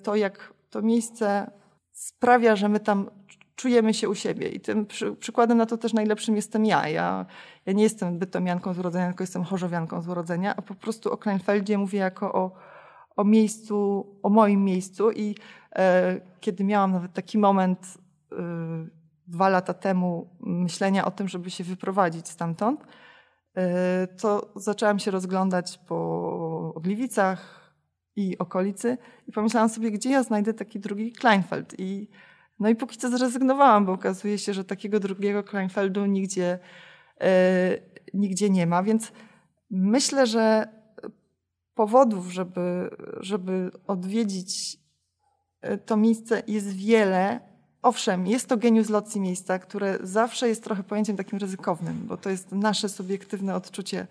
to, 0.03 0.17
jak 0.17 0.55
to 0.71 0.83
miejsce 0.83 1.51
sprawia, 1.99 2.57
że 2.57 2.69
my 2.69 2.81
tam 2.81 3.11
czujemy 3.57 3.95
się 3.95 4.09
u 4.09 4.15
siebie. 4.15 4.49
I 4.49 4.61
tym 4.61 4.87
przy, 4.87 5.13
przykładem 5.17 5.59
na 5.59 5.67
to 5.67 5.77
też 5.79 5.93
najlepszym 5.93 6.37
jestem 6.37 6.65
ja. 6.65 6.89
ja. 6.89 7.27
Ja 7.67 7.73
nie 7.73 7.83
jestem 7.83 8.19
bytomianką 8.19 8.75
z 8.75 8.79
urodzenia, 8.79 9.07
tylko 9.07 9.23
jestem 9.23 9.45
chorzowianką 9.45 10.03
z 10.03 10.09
urodzenia, 10.09 10.57
a 10.57 10.63
po 10.63 10.75
prostu 10.75 11.13
o 11.13 11.17
Kleinfeldzie 11.17 11.79
mówię 11.79 11.99
jako 11.99 12.33
o, 12.33 12.53
o 13.17 13.25
miejscu, 13.25 14.07
o 14.23 14.29
moim 14.29 14.65
miejscu. 14.65 15.11
I 15.11 15.35
e, 15.77 16.21
kiedy 16.41 16.65
miałam 16.65 16.93
nawet 16.93 17.13
taki 17.13 17.39
moment 17.39 17.99
e, 18.33 18.37
dwa 19.27 19.49
lata 19.49 19.75
temu 19.75 20.29
myślenia 20.41 21.05
o 21.05 21.11
tym, 21.11 21.29
żeby 21.29 21.51
się 21.51 21.65
wyprowadzić 21.65 22.29
stamtąd, 22.29 22.85
e, 23.57 24.07
to 24.07 24.53
zaczęłam 24.57 24.99
się 24.99 25.11
rozglądać 25.11 25.79
po 25.79 26.73
Ogliwicach 26.75 27.58
i 28.19 28.39
okolicy 28.39 28.99
i 29.29 29.33
pomyślałam 29.33 29.69
sobie, 29.69 29.91
gdzie 29.91 30.11
ja 30.11 30.23
znajdę 30.23 30.55
taki 30.55 30.81
drugi 30.81 31.13
Kleinfeld. 31.13 31.75
I 31.79 32.09
no 32.61 32.69
i 32.69 32.77
póki 32.77 32.97
co 32.97 33.09
zrezygnowałam, 33.19 33.87
bo 33.87 33.93
okazuje 33.93 34.39
się, 34.39 34.55
że 34.55 34.65
takiego 34.65 35.01
drugiego 35.01 35.43
Kleinfeldu 35.43 36.07
nigdzie, 36.07 36.59
e, 37.21 37.79
nigdzie 38.15 38.51
nie 38.51 38.67
ma. 38.67 38.83
Więc 38.83 39.13
myślę, 39.71 40.27
że 40.27 40.69
powodów, 41.75 42.33
żeby, 42.33 42.91
żeby 43.21 43.71
odwiedzić 43.87 44.77
e, 45.61 45.79
to 45.79 45.97
miejsce 45.97 46.43
jest 46.47 46.77
wiele. 46.77 47.41
Owszem, 47.83 48.27
jest 48.27 48.49
to 48.49 48.57
genius 48.57 48.89
locji 48.89 49.21
miejsca, 49.21 49.59
które 49.59 49.99
zawsze 50.03 50.49
jest 50.49 50.65
trochę 50.65 50.83
pojęciem 50.83 51.17
takim 51.17 51.39
ryzykownym, 51.39 52.07
bo 52.07 52.17
to 52.17 52.31
jest 52.31 52.53
nasze 52.53 52.89
subiektywne 52.89 53.55
odczucie 53.55 54.07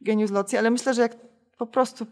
genius 0.00 0.30
locji, 0.30 0.58
ale 0.58 0.70
myślę, 0.70 0.94
że 0.94 1.02
jak 1.02 1.16
po 1.58 1.66
prostu 1.66 2.06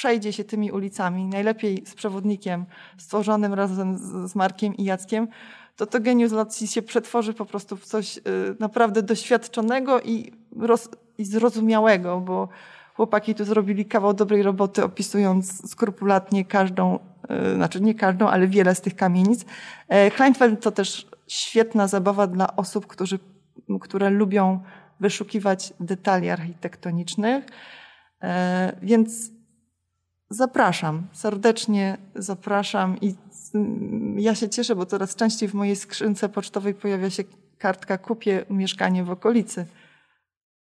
przejdzie 0.00 0.32
się 0.32 0.44
tymi 0.44 0.72
ulicami, 0.72 1.26
najlepiej 1.26 1.82
z 1.86 1.94
przewodnikiem 1.94 2.64
stworzonym 2.98 3.54
razem 3.54 3.98
z, 4.28 4.34
Markiem 4.34 4.76
i 4.76 4.84
Jackiem, 4.84 5.28
to 5.76 5.86
to 5.86 6.00
genius 6.00 6.32
locji 6.32 6.66
się 6.68 6.82
przetworzy 6.82 7.34
po 7.34 7.46
prostu 7.46 7.76
w 7.76 7.84
coś 7.84 8.16
y, 8.16 8.20
naprawdę 8.60 9.02
doświadczonego 9.02 10.00
i, 10.00 10.32
roz, 10.56 10.88
i 11.18 11.24
zrozumiałego, 11.24 12.20
bo 12.20 12.48
chłopaki 12.94 13.34
tu 13.34 13.44
zrobili 13.44 13.84
kawał 13.84 14.14
dobrej 14.14 14.42
roboty, 14.42 14.84
opisując 14.84 15.70
skrupulatnie 15.70 16.44
każdą, 16.44 16.98
y, 17.52 17.54
znaczy 17.54 17.80
nie 17.80 17.94
każdą, 17.94 18.28
ale 18.28 18.46
wiele 18.46 18.74
z 18.74 18.80
tych 18.80 18.96
kamienic. 18.96 19.44
E, 19.88 20.10
Kleinfeld 20.10 20.62
to 20.62 20.70
też 20.70 21.06
świetna 21.28 21.88
zabawa 21.88 22.26
dla 22.26 22.56
osób, 22.56 22.86
którzy, 22.86 23.18
które 23.80 24.10
lubią 24.10 24.60
wyszukiwać 25.00 25.72
detali 25.80 26.30
architektonicznych. 26.30 27.44
E, 28.22 28.72
więc 28.82 29.39
Zapraszam, 30.32 31.06
serdecznie 31.12 31.98
zapraszam 32.14 32.96
i 33.00 33.14
ja 34.16 34.34
się 34.34 34.48
cieszę, 34.48 34.76
bo 34.76 34.86
coraz 34.86 35.16
częściej 35.16 35.48
w 35.48 35.54
mojej 35.54 35.76
skrzynce 35.76 36.28
pocztowej 36.28 36.74
pojawia 36.74 37.10
się 37.10 37.24
kartka 37.58 37.98
kupię 37.98 38.44
mieszkanie 38.50 39.04
w 39.04 39.10
okolicy. 39.10 39.66